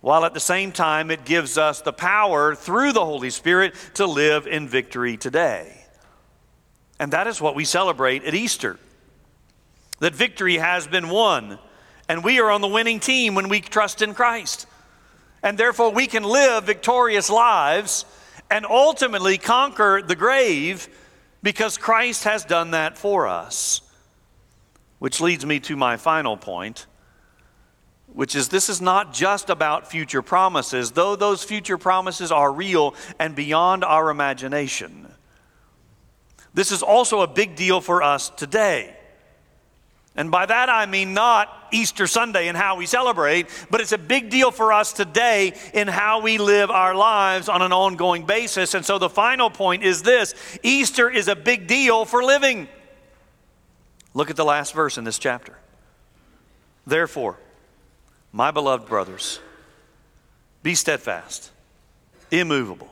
while 0.00 0.24
at 0.24 0.34
the 0.34 0.40
same 0.40 0.72
time 0.72 1.12
it 1.12 1.24
gives 1.24 1.56
us 1.56 1.80
the 1.80 1.92
power 1.92 2.56
through 2.56 2.92
the 2.92 3.04
Holy 3.04 3.30
Spirit 3.30 3.74
to 3.94 4.06
live 4.06 4.48
in 4.48 4.66
victory 4.66 5.16
today. 5.16 5.84
And 6.98 7.12
that 7.12 7.28
is 7.28 7.40
what 7.40 7.54
we 7.54 7.64
celebrate 7.64 8.24
at 8.24 8.34
Easter 8.34 8.78
that 10.00 10.14
victory 10.14 10.56
has 10.56 10.86
been 10.86 11.10
won, 11.10 11.58
and 12.08 12.24
we 12.24 12.40
are 12.40 12.50
on 12.50 12.62
the 12.62 12.68
winning 12.68 12.98
team 12.98 13.34
when 13.34 13.50
we 13.50 13.60
trust 13.60 14.00
in 14.00 14.14
Christ. 14.14 14.66
And 15.42 15.56
therefore, 15.56 15.92
we 15.92 16.06
can 16.06 16.24
live 16.24 16.64
victorious 16.64 17.30
lives 17.30 18.06
and 18.50 18.64
ultimately 18.64 19.36
conquer 19.36 20.02
the 20.02 20.16
grave 20.16 20.88
because 21.42 21.76
Christ 21.78 22.24
has 22.24 22.44
done 22.44 22.72
that 22.72 22.96
for 22.96 23.28
us. 23.28 23.82
Which 24.98 25.20
leads 25.20 25.44
me 25.44 25.60
to 25.60 25.76
my 25.76 25.98
final 25.98 26.36
point 26.36 26.86
which 28.14 28.34
is 28.34 28.48
this 28.48 28.68
is 28.68 28.80
not 28.80 29.12
just 29.12 29.50
about 29.50 29.90
future 29.90 30.22
promises, 30.22 30.92
though 30.92 31.16
those 31.16 31.44
future 31.44 31.78
promises 31.78 32.32
are 32.32 32.52
real 32.52 32.94
and 33.18 33.34
beyond 33.34 33.84
our 33.84 34.10
imagination. 34.10 35.12
This 36.52 36.72
is 36.72 36.82
also 36.82 37.20
a 37.20 37.28
big 37.28 37.56
deal 37.56 37.80
for 37.80 38.02
us 38.02 38.30
today. 38.30 38.96
And 40.16 40.30
by 40.30 40.44
that 40.46 40.68
I 40.68 40.86
mean 40.86 41.14
not 41.14 41.48
Easter 41.70 42.08
Sunday 42.08 42.48
and 42.48 42.56
how 42.56 42.76
we 42.76 42.86
celebrate, 42.86 43.46
but 43.70 43.80
it's 43.80 43.92
a 43.92 43.98
big 43.98 44.28
deal 44.28 44.50
for 44.50 44.72
us 44.72 44.92
today 44.92 45.54
in 45.72 45.86
how 45.86 46.20
we 46.20 46.38
live 46.38 46.70
our 46.70 46.94
lives 46.94 47.48
on 47.48 47.62
an 47.62 47.72
ongoing 47.72 48.26
basis. 48.26 48.74
And 48.74 48.84
so 48.84 48.98
the 48.98 49.08
final 49.08 49.50
point 49.50 49.84
is 49.84 50.02
this 50.02 50.34
Easter 50.64 51.08
is 51.08 51.28
a 51.28 51.36
big 51.36 51.68
deal 51.68 52.04
for 52.04 52.24
living. 52.24 52.68
Look 54.12 54.30
at 54.30 54.36
the 54.36 54.44
last 54.44 54.74
verse 54.74 54.98
in 54.98 55.04
this 55.04 55.18
chapter. 55.18 55.56
Therefore, 56.86 57.38
my 58.32 58.50
beloved 58.50 58.86
brothers, 58.86 59.40
be 60.62 60.74
steadfast, 60.74 61.50
immovable, 62.30 62.90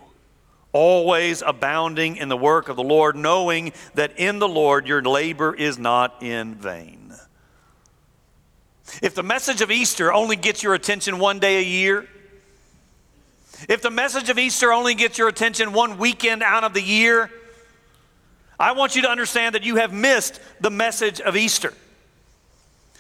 always 0.73 1.43
abounding 1.43 2.17
in 2.17 2.29
the 2.29 2.37
work 2.37 2.69
of 2.69 2.77
the 2.77 2.83
Lord, 2.83 3.17
knowing 3.17 3.73
that 3.95 4.19
in 4.19 4.39
the 4.39 4.49
Lord 4.49 4.87
your 4.87 5.03
labor 5.03 5.55
is 5.55 5.79
not 5.79 6.23
in 6.23 6.55
vain. 6.55 7.13
If 9.03 9.15
the 9.15 9.23
message 9.23 9.61
of 9.61 9.71
Easter 9.71 10.13
only 10.13 10.37
gets 10.37 10.63
your 10.63 10.75
attention 10.75 11.19
one 11.19 11.39
day 11.39 11.59
a 11.59 11.65
year, 11.65 12.09
if 13.69 13.83
the 13.83 13.91
message 13.91 14.31
of 14.31 14.39
Easter 14.39 14.73
only 14.73 14.95
gets 14.95 15.19
your 15.19 15.29
attention 15.29 15.73
one 15.73 15.99
weekend 15.99 16.43
out 16.43 16.65
of 16.65 16.75
the 16.75 16.83
year, 16.83 17.31
I 18.59 18.73
want 18.73 18.97
you 18.97 19.03
to 19.03 19.11
understand 19.11 19.55
that 19.55 19.63
you 19.63 19.77
have 19.77 19.93
missed 19.93 20.41
the 20.61 20.71
message 20.71 21.21
of 21.21 21.37
Easter. 21.37 21.75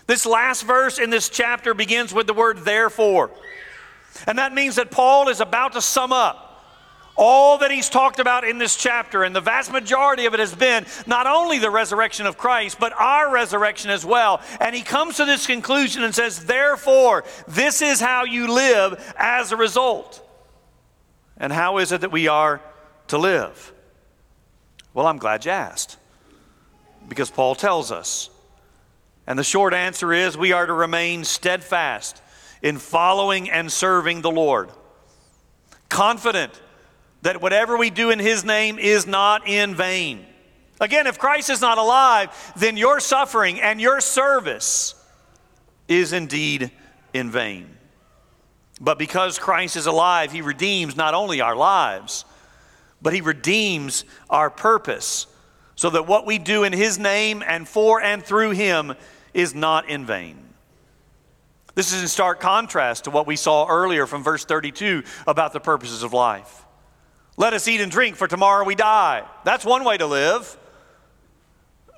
This 0.08 0.24
last 0.24 0.62
verse 0.62 0.98
in 0.98 1.10
this 1.10 1.28
chapter 1.28 1.74
begins 1.74 2.14
with 2.14 2.26
the 2.26 2.32
word 2.32 2.64
therefore. 2.64 3.30
And 4.26 4.38
that 4.38 4.54
means 4.54 4.76
that 4.76 4.90
Paul 4.90 5.28
is 5.28 5.40
about 5.40 5.74
to 5.74 5.82
sum 5.82 6.12
up 6.12 6.46
all 7.18 7.58
that 7.58 7.70
he's 7.70 7.90
talked 7.90 8.20
about 8.20 8.44
in 8.44 8.58
this 8.58 8.76
chapter, 8.76 9.24
and 9.24 9.34
the 9.34 9.40
vast 9.40 9.72
majority 9.72 10.26
of 10.26 10.34
it 10.34 10.40
has 10.40 10.54
been 10.54 10.86
not 11.06 11.26
only 11.26 11.58
the 11.58 11.70
resurrection 11.70 12.26
of 12.26 12.38
Christ, 12.38 12.78
but 12.78 12.92
our 12.92 13.30
resurrection 13.30 13.90
as 13.90 14.06
well. 14.06 14.40
And 14.60 14.74
he 14.74 14.82
comes 14.82 15.16
to 15.16 15.24
this 15.24 15.46
conclusion 15.46 16.04
and 16.04 16.14
says, 16.14 16.46
Therefore, 16.46 17.24
this 17.48 17.82
is 17.82 18.00
how 18.00 18.24
you 18.24 18.52
live 18.52 19.14
as 19.18 19.50
a 19.50 19.56
result. 19.56 20.24
And 21.36 21.52
how 21.52 21.78
is 21.78 21.90
it 21.90 22.02
that 22.02 22.12
we 22.12 22.28
are 22.28 22.60
to 23.08 23.18
live? 23.18 23.72
Well, 24.94 25.06
I'm 25.06 25.18
glad 25.18 25.44
you 25.44 25.50
asked, 25.50 25.96
because 27.08 27.30
Paul 27.30 27.56
tells 27.56 27.90
us. 27.90 28.30
And 29.28 29.38
the 29.38 29.44
short 29.44 29.74
answer 29.74 30.10
is 30.10 30.38
we 30.38 30.52
are 30.52 30.64
to 30.64 30.72
remain 30.72 31.22
steadfast 31.22 32.22
in 32.62 32.78
following 32.78 33.50
and 33.50 33.70
serving 33.70 34.22
the 34.22 34.30
Lord. 34.30 34.70
Confident 35.90 36.59
that 37.20 37.42
whatever 37.42 37.76
we 37.76 37.90
do 37.90 38.09
in 38.09 38.20
His 38.20 38.42
name 38.42 38.78
is 38.78 39.07
not 39.07 39.46
in 39.46 39.74
vain. 39.74 40.24
Again, 40.80 41.07
if 41.07 41.18
Christ 41.18 41.50
is 41.50 41.61
not 41.61 41.76
alive, 41.76 42.30
then 42.57 42.78
your 42.78 43.00
suffering 43.00 43.61
and 43.61 43.82
your 43.82 44.00
service 44.00 44.94
is 45.88 46.14
indeed 46.14 46.70
in 47.12 47.30
vain. 47.30 47.68
But 48.80 48.98
because 48.98 49.38
Christ 49.38 49.76
is 49.76 49.84
alive, 49.84 50.32
He 50.32 50.40
redeems 50.40 50.96
not 50.96 51.12
only 51.12 51.42
our 51.42 51.57
lives, 51.57 52.24
but 53.03 53.12
He 53.12 53.20
redeems 53.20 54.07
our 54.30 54.48
purpose 54.48 55.26
so 55.74 55.90
that 55.90 56.07
what 56.07 56.24
we 56.24 56.38
do 56.38 56.64
in 56.64 56.72
His 56.72 56.98
name 56.98 57.42
and 57.46 57.68
for 57.68 58.00
and 58.00 58.24
through 58.24 58.53
Him 58.53 58.94
is 59.35 59.55
not 59.55 59.89
in 59.89 60.07
vain. 60.07 60.37
This 61.74 61.93
is 61.93 62.03
in 62.03 62.09
stark 62.09 62.41
contrast 62.41 63.05
to 63.05 63.11
what 63.11 63.26
we 63.26 63.37
saw 63.37 63.66
earlier 63.68 64.07
from 64.07 64.24
verse 64.24 64.45
32 64.45 65.05
about 65.26 65.53
the 65.53 65.61
purposes 65.61 66.03
of 66.03 66.12
life. 66.12 66.64
Let 67.37 67.53
us 67.53 67.68
eat 67.68 67.81
and 67.81 67.91
drink, 67.91 68.16
for 68.16 68.26
tomorrow 68.26 68.64
we 68.64 68.74
die. 68.74 69.24
That's 69.45 69.64
one 69.64 69.85
way 69.85 69.97
to 69.97 70.07
live. 70.07 70.57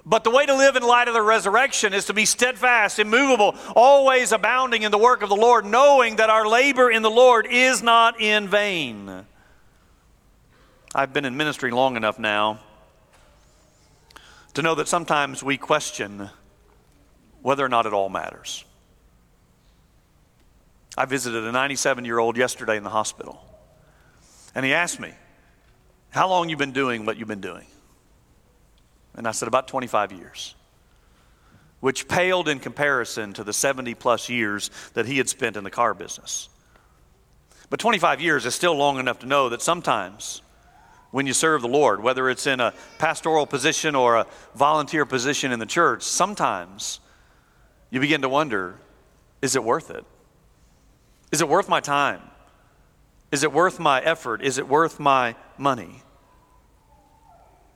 But 0.04 0.24
the 0.24 0.30
way 0.30 0.44
to 0.44 0.54
live 0.54 0.76
in 0.76 0.82
light 0.82 1.08
of 1.08 1.14
the 1.14 1.22
resurrection 1.22 1.94
is 1.94 2.06
to 2.06 2.12
be 2.12 2.26
steadfast, 2.26 2.98
immovable, 2.98 3.54
always 3.74 4.32
abounding 4.32 4.82
in 4.82 4.90
the 4.90 4.98
work 4.98 5.22
of 5.22 5.28
the 5.28 5.36
Lord, 5.36 5.64
knowing 5.64 6.16
that 6.16 6.28
our 6.28 6.46
labor 6.46 6.90
in 6.90 7.02
the 7.02 7.10
Lord 7.10 7.46
is 7.50 7.82
not 7.82 8.20
in 8.20 8.48
vain. 8.48 9.24
I've 10.94 11.12
been 11.12 11.24
in 11.24 11.36
ministry 11.36 11.70
long 11.70 11.96
enough 11.96 12.18
now 12.18 12.60
to 14.54 14.62
know 14.62 14.74
that 14.74 14.88
sometimes 14.88 15.42
we 15.42 15.56
question 15.56 16.28
whether 17.42 17.64
or 17.64 17.68
not 17.68 17.86
it 17.86 17.92
all 17.92 18.08
matters. 18.08 18.64
I 20.96 21.04
visited 21.04 21.44
a 21.44 21.52
97 21.52 22.04
year 22.04 22.18
old 22.18 22.36
yesterday 22.36 22.76
in 22.76 22.82
the 22.82 22.90
hospital, 22.90 23.42
and 24.54 24.64
he 24.64 24.74
asked 24.74 25.00
me, 25.00 25.12
How 26.10 26.28
long 26.28 26.48
you 26.48 26.56
been 26.56 26.72
doing 26.72 27.06
what 27.06 27.16
you've 27.16 27.28
been 27.28 27.40
doing? 27.40 27.66
And 29.14 29.26
I 29.26 29.32
said, 29.32 29.48
About 29.48 29.68
25 29.68 30.12
years, 30.12 30.54
which 31.80 32.08
paled 32.08 32.48
in 32.48 32.58
comparison 32.58 33.32
to 33.34 33.44
the 33.44 33.52
70 33.52 33.94
plus 33.94 34.28
years 34.28 34.70
that 34.94 35.06
he 35.06 35.18
had 35.18 35.28
spent 35.28 35.56
in 35.56 35.64
the 35.64 35.70
car 35.70 35.94
business. 35.94 36.48
But 37.70 37.78
25 37.78 38.20
years 38.20 38.46
is 38.46 38.54
still 38.54 38.74
long 38.74 38.98
enough 38.98 39.20
to 39.20 39.26
know 39.26 39.48
that 39.48 39.62
sometimes 39.62 40.42
when 41.12 41.26
you 41.26 41.32
serve 41.32 41.62
the 41.62 41.68
Lord, 41.68 42.02
whether 42.02 42.28
it's 42.28 42.46
in 42.46 42.60
a 42.60 42.74
pastoral 42.98 43.46
position 43.46 43.94
or 43.94 44.16
a 44.16 44.26
volunteer 44.54 45.04
position 45.04 45.52
in 45.52 45.58
the 45.58 45.66
church, 45.66 46.02
sometimes 46.02 47.00
you 47.90 48.00
begin 48.00 48.22
to 48.22 48.28
wonder 48.28 48.76
is 49.42 49.56
it 49.56 49.64
worth 49.64 49.90
it? 49.90 50.04
Is 51.32 51.40
it 51.40 51.48
worth 51.48 51.68
my 51.68 51.80
time? 51.80 52.20
Is 53.32 53.42
it 53.42 53.52
worth 53.52 53.78
my 53.78 54.00
effort? 54.00 54.42
Is 54.42 54.58
it 54.58 54.68
worth 54.68 54.98
my 54.98 55.34
money? 55.56 56.02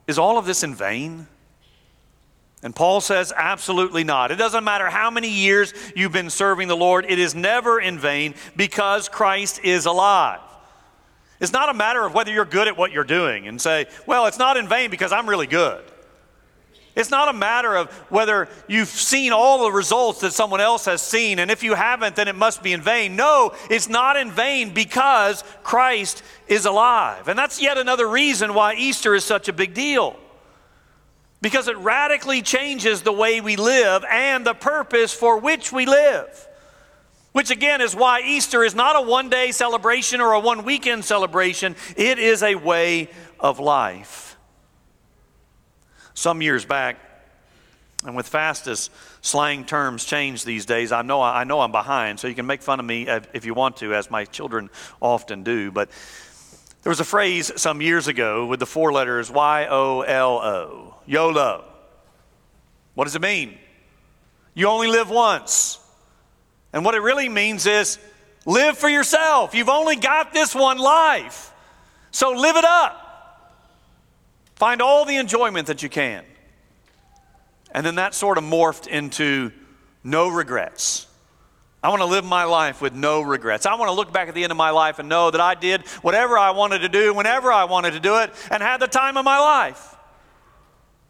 Is 0.07 0.19
all 0.19 0.37
of 0.37 0.45
this 0.45 0.63
in 0.63 0.75
vain? 0.75 1.27
And 2.61 2.75
Paul 2.75 3.01
says, 3.01 3.33
absolutely 3.35 4.03
not. 4.03 4.31
It 4.31 4.37
doesn't 4.37 4.63
matter 4.63 4.89
how 4.89 5.11
many 5.11 5.29
years 5.29 5.73
you've 5.95 6.11
been 6.11 6.29
serving 6.29 6.67
the 6.67 6.75
Lord, 6.75 7.05
it 7.07 7.19
is 7.19 7.35
never 7.35 7.79
in 7.79 7.99
vain 7.99 8.33
because 8.55 9.07
Christ 9.07 9.59
is 9.63 9.85
alive. 9.85 10.39
It's 11.39 11.51
not 11.51 11.69
a 11.69 11.73
matter 11.73 12.03
of 12.05 12.13
whether 12.13 12.31
you're 12.31 12.45
good 12.45 12.67
at 12.67 12.77
what 12.77 12.91
you're 12.91 13.03
doing 13.03 13.47
and 13.47 13.61
say, 13.61 13.87
well, 14.07 14.25
it's 14.25 14.39
not 14.39 14.57
in 14.57 14.67
vain 14.67 14.89
because 14.89 15.11
I'm 15.11 15.29
really 15.29 15.47
good. 15.47 15.83
It's 16.95 17.11
not 17.11 17.27
a 17.27 17.33
matter 17.33 17.75
of 17.75 17.91
whether 18.09 18.47
you've 18.67 18.87
seen 18.87 19.33
all 19.33 19.63
the 19.63 19.71
results 19.71 20.21
that 20.21 20.31
someone 20.31 20.61
else 20.61 20.85
has 20.85 21.01
seen, 21.01 21.39
and 21.39 21.51
if 21.51 21.61
you 21.61 21.73
haven't, 21.73 22.15
then 22.15 22.29
it 22.29 22.35
must 22.35 22.63
be 22.63 22.71
in 22.71 22.81
vain. 22.81 23.17
No, 23.17 23.53
it's 23.69 23.89
not 23.89 24.15
in 24.15 24.31
vain 24.31 24.73
because 24.73 25.43
Christ 25.61 26.23
is 26.47 26.65
alive. 26.65 27.27
And 27.27 27.37
that's 27.37 27.61
yet 27.61 27.77
another 27.77 28.07
reason 28.07 28.53
why 28.53 28.75
Easter 28.75 29.13
is 29.13 29.25
such 29.25 29.49
a 29.49 29.53
big 29.53 29.73
deal. 29.73 30.15
Because 31.41 31.67
it 31.67 31.77
radically 31.77 32.41
changes 32.41 33.01
the 33.01 33.11
way 33.11 33.41
we 33.41 33.57
live 33.57 34.05
and 34.09 34.45
the 34.45 34.53
purpose 34.53 35.13
for 35.13 35.37
which 35.37 35.73
we 35.73 35.85
live. 35.85 36.47
Which 37.33 37.51
again 37.51 37.81
is 37.81 37.93
why 37.93 38.21
Easter 38.21 38.63
is 38.63 38.73
not 38.73 38.95
a 38.95 39.01
one 39.01 39.29
day 39.29 39.51
celebration 39.51 40.21
or 40.21 40.31
a 40.31 40.39
one 40.39 40.63
weekend 40.63 41.03
celebration, 41.03 41.75
it 41.97 42.19
is 42.19 42.41
a 42.41 42.55
way 42.55 43.09
of 43.37 43.59
life 43.59 44.34
some 46.15 46.41
years 46.41 46.65
back, 46.65 46.97
and 48.03 48.15
with 48.15 48.27
fastest 48.27 48.91
slang 49.21 49.65
terms 49.65 50.03
change 50.05 50.43
these 50.43 50.65
days, 50.65 50.91
I 50.91 51.03
know, 51.03 51.21
I 51.21 51.43
know 51.43 51.61
I'm 51.61 51.71
behind, 51.71 52.19
so 52.19 52.27
you 52.27 52.33
can 52.35 52.47
make 52.47 52.63
fun 52.63 52.79
of 52.79 52.85
me 52.85 53.07
if 53.33 53.45
you 53.45 53.53
want 53.53 53.77
to, 53.77 53.93
as 53.93 54.09
my 54.09 54.25
children 54.25 54.71
often 54.99 55.43
do. 55.43 55.71
But 55.71 55.89
there 56.81 56.89
was 56.89 56.99
a 56.99 57.05
phrase 57.05 57.51
some 57.55 57.81
years 57.81 58.07
ago 58.07 58.45
with 58.45 58.59
the 58.59 58.65
four 58.65 58.91
letters 58.91 59.29
Y 59.29 59.67
O 59.69 60.01
L 60.01 60.37
O, 60.37 60.95
YOLO. 61.05 61.65
What 62.93 63.05
does 63.05 63.15
it 63.15 63.21
mean? 63.21 63.57
You 64.53 64.67
only 64.67 64.87
live 64.87 65.09
once. 65.09 65.79
And 66.71 66.85
what 66.85 66.95
it 66.95 67.01
really 67.01 67.27
means 67.27 67.65
is 67.65 67.97
live 68.45 68.77
for 68.77 68.87
yourself. 68.87 69.53
You've 69.55 69.69
only 69.69 69.95
got 69.95 70.33
this 70.33 70.53
one 70.53 70.77
life. 70.77 71.51
So 72.11 72.31
live 72.31 72.55
it 72.55 72.65
up. 72.65 73.04
Find 74.55 74.81
all 74.81 75.05
the 75.05 75.17
enjoyment 75.17 75.67
that 75.67 75.83
you 75.83 75.89
can. 75.89 76.23
And 77.71 77.85
then 77.85 77.95
that 77.95 78.13
sort 78.13 78.37
of 78.37 78.43
morphed 78.43 78.87
into 78.87 79.51
no 80.03 80.29
regrets. 80.29 81.07
I 81.83 81.89
want 81.89 82.01
to 82.01 82.07
live 82.07 82.25
my 82.25 82.45
life 82.45 82.81
with 82.81 82.93
no 82.93 83.21
regrets. 83.21 83.65
I 83.65 83.75
want 83.75 83.89
to 83.89 83.93
look 83.93 84.11
back 84.11 84.27
at 84.27 84.33
the 84.33 84.43
end 84.43 84.51
of 84.51 84.57
my 84.57 84.71
life 84.71 84.97
and 84.97 85.07
know 85.07 85.29
that 85.29 85.41
I 85.41 85.53
did 85.53 85.85
whatever 86.01 86.37
I 86.37 86.51
wanted 86.51 86.79
to 86.79 86.89
do, 86.89 87.13
whenever 87.13 87.51
I 87.51 87.65
wanted 87.65 87.91
to 87.91 87.99
do 87.99 88.17
it, 88.21 88.31
and 88.49 88.63
had 88.63 88.79
the 88.79 88.87
time 88.87 89.17
of 89.17 89.25
my 89.25 89.37
life. 89.37 89.95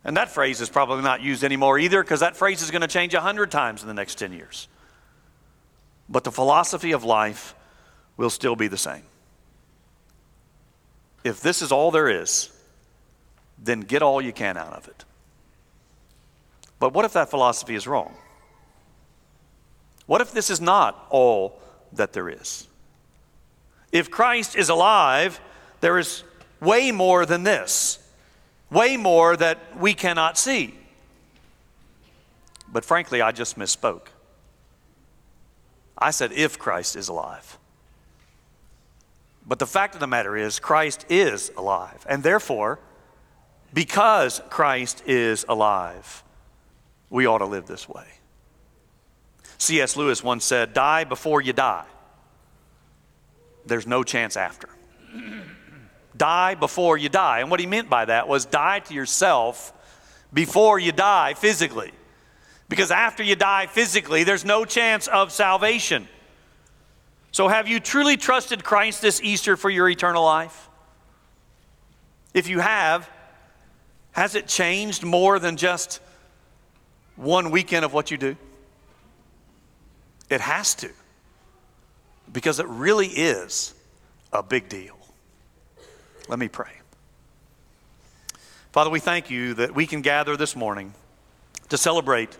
And 0.04 0.18
that 0.18 0.30
phrase 0.30 0.60
is 0.60 0.70
probably 0.70 1.04
not 1.04 1.22
used 1.22 1.43
anymore 1.43 1.80
either 1.80 2.04
because 2.04 2.20
that 2.20 2.36
phrase 2.36 2.62
is 2.62 2.72
going 2.72 2.82
to 2.82 2.88
change 2.88 3.14
a 3.14 3.22
hundred 3.22 3.52
times 3.52 3.84
in 3.84 3.88
the 3.88 3.93
next 3.93 4.16
10 4.16 4.34
years. 4.34 4.68
But 6.10 6.24
the 6.24 6.32
philosophy 6.32 6.91
of 6.91 7.04
life 7.04 7.56
will 8.18 8.30
still 8.30 8.56
be 8.56 8.68
the 8.68 8.78
same. 8.78 9.04
If 11.24 11.41
this 11.41 11.62
is 11.62 11.72
all 11.72 11.89
there 11.89 12.08
is, 12.08 12.52
then 13.58 13.82
get 13.82 14.01
all 14.01 14.22
you 14.22 14.34
can 14.34 14.58
out 14.58 14.74
of 14.74 14.88
it. 14.88 15.06
But 16.80 16.93
what 16.93 17.06
if 17.06 17.14
that 17.14 17.30
philosophy 17.30 17.76
is 17.76 17.88
wrong? 17.88 18.16
What 20.06 20.22
if 20.22 20.32
this 20.32 20.49
is 20.49 20.62
not 20.62 21.08
all 21.10 21.60
that 21.93 22.14
there 22.14 22.30
is? 22.30 22.68
If 23.91 24.12
Christ 24.12 24.56
is 24.56 24.70
alive, 24.70 25.39
there 25.82 25.97
is 25.97 26.24
way 26.60 26.91
more 26.91 27.26
than 27.26 27.43
this, 27.43 27.99
way 28.70 28.97
more 28.97 29.36
that 29.38 29.78
we 29.78 29.93
cannot 29.93 30.38
see. 30.38 30.76
But 32.72 32.84
frankly, 32.84 33.22
I 33.22 33.32
just 33.32 33.58
misspoke. 33.58 34.08
I 35.97 36.12
said, 36.12 36.34
if 36.34 36.60
Christ 36.60 36.95
is 36.95 37.08
alive. 37.08 37.58
But 39.47 39.60
the 39.60 39.68
fact 39.68 39.93
of 39.93 39.99
the 40.01 40.08
matter 40.08 40.36
is, 40.36 40.60
Christ 40.60 41.06
is 41.08 41.51
alive. 41.56 42.06
And 42.10 42.22
therefore, 42.22 42.80
because 43.76 44.41
Christ 44.49 45.03
is 45.05 45.45
alive, 45.49 46.23
we 47.09 47.26
ought 47.26 47.39
to 47.39 47.45
live 47.45 47.67
this 47.67 47.88
way. 47.89 48.05
C.S. 49.57 49.97
Lewis 49.97 50.23
once 50.23 50.45
said, 50.45 50.73
Die 50.73 51.03
before 51.03 51.41
you 51.41 51.51
die. 51.51 51.86
There's 53.65 53.86
no 53.86 54.01
chance 54.03 54.38
after. 54.38 54.69
die 56.17 56.55
before 56.55 56.97
you 56.97 57.09
die. 57.09 57.41
And 57.41 57.51
what 57.51 57.59
he 57.59 57.65
meant 57.65 57.89
by 57.89 58.05
that 58.05 58.30
was 58.30 58.45
die 58.45 58.80
to 58.80 58.93
yourself 58.93 59.73
before 60.34 60.80
you 60.80 60.93
die 60.93 61.34
physically. 61.34 61.91
Because 62.69 62.91
after 62.91 63.23
you 63.23 63.36
die 63.36 63.67
physically, 63.67 64.23
there's 64.23 64.45
no 64.45 64.63
chance 64.63 65.07
of 65.07 65.34
salvation. 65.34 66.07
So, 67.34 67.49
have 67.49 67.67
you 67.67 67.82
truly 67.82 68.15
trusted 68.15 68.63
Christ 68.63 69.01
this 69.01 69.21
Easter 69.21 69.57
for 69.57 69.69
your 69.69 69.89
eternal 69.89 70.23
life? 70.23 70.69
If 72.34 72.47
you 72.47 72.59
have, 72.59 73.09
has 74.16 74.34
it 74.34 74.47
changed 74.47 75.03
more 75.03 75.39
than 75.39 75.57
just 75.57 75.99
one 77.18 77.51
weekend 77.51 77.84
of 77.84 77.91
what 77.91 78.11
you 78.11 78.18
do? 78.18 78.38
It 80.30 80.39
has 80.39 80.74
to, 80.76 80.89
because 82.32 82.61
it 82.61 82.66
really 82.68 83.07
is 83.07 83.74
a 84.32 84.41
big 84.41 84.70
deal. 84.70 84.97
Let 86.30 86.39
me 86.39 86.47
pray. 86.47 86.72
Father, 88.72 88.89
we 88.89 89.01
thank 89.01 89.30
you 89.30 89.53
that 89.55 89.76
we 89.76 89.86
can 89.86 90.01
gather 90.01 90.38
this 90.38 90.55
morning 90.55 90.93
to 91.68 91.78
celebrate 91.78 92.38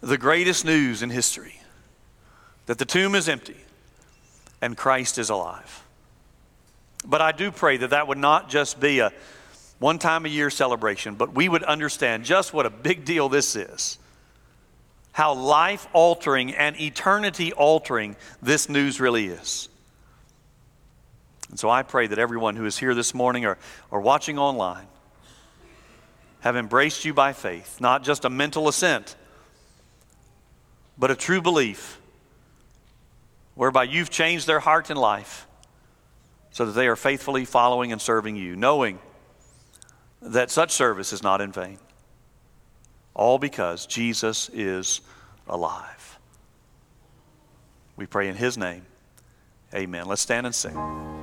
the 0.00 0.16
greatest 0.16 0.64
news 0.64 1.02
in 1.02 1.10
history 1.10 1.60
that 2.64 2.78
the 2.78 2.86
tomb 2.86 3.14
is 3.14 3.28
empty 3.28 3.60
and 4.62 4.78
Christ 4.78 5.18
is 5.18 5.28
alive. 5.28 5.84
But 7.04 7.20
I 7.20 7.32
do 7.32 7.50
pray 7.50 7.76
that 7.76 7.90
that 7.90 8.08
would 8.08 8.16
not 8.16 8.48
just 8.48 8.80
be 8.80 9.00
a 9.00 9.12
one 9.80 9.98
time 9.98 10.26
a 10.26 10.28
year 10.28 10.50
celebration, 10.50 11.16
but 11.16 11.34
we 11.34 11.48
would 11.48 11.64
understand 11.64 12.24
just 12.24 12.52
what 12.52 12.66
a 12.66 12.70
big 12.70 13.04
deal 13.04 13.28
this 13.28 13.56
is. 13.56 13.98
How 15.12 15.34
life 15.34 15.88
altering 15.92 16.54
and 16.54 16.78
eternity 16.80 17.52
altering 17.52 18.14
this 18.40 18.68
news 18.68 19.00
really 19.00 19.26
is. 19.26 19.68
And 21.48 21.58
so 21.58 21.68
I 21.68 21.82
pray 21.82 22.06
that 22.06 22.18
everyone 22.18 22.56
who 22.56 22.66
is 22.66 22.78
here 22.78 22.94
this 22.94 23.14
morning 23.14 23.46
or, 23.46 23.58
or 23.90 24.00
watching 24.02 24.38
online 24.38 24.86
have 26.40 26.56
embraced 26.56 27.04
you 27.04 27.14
by 27.14 27.32
faith, 27.32 27.80
not 27.80 28.04
just 28.04 28.24
a 28.24 28.30
mental 28.30 28.68
assent, 28.68 29.16
but 30.98 31.10
a 31.10 31.16
true 31.16 31.40
belief 31.40 31.98
whereby 33.54 33.84
you've 33.84 34.10
changed 34.10 34.46
their 34.46 34.60
heart 34.60 34.90
and 34.90 34.98
life 34.98 35.46
so 36.50 36.66
that 36.66 36.72
they 36.72 36.86
are 36.86 36.96
faithfully 36.96 37.46
following 37.46 37.92
and 37.92 38.00
serving 38.00 38.36
you, 38.36 38.56
knowing 38.56 38.98
that 40.22 40.50
such 40.50 40.70
service 40.70 41.12
is 41.12 41.22
not 41.22 41.40
in 41.40 41.52
vain. 41.52 41.78
All 43.14 43.38
because 43.38 43.86
Jesus 43.86 44.48
is 44.52 45.00
alive. 45.48 46.18
We 47.96 48.06
pray 48.06 48.28
in 48.28 48.34
His 48.34 48.56
name. 48.56 48.86
Amen. 49.74 50.06
Let's 50.06 50.22
stand 50.22 50.46
and 50.46 50.54
sing. 50.54 51.19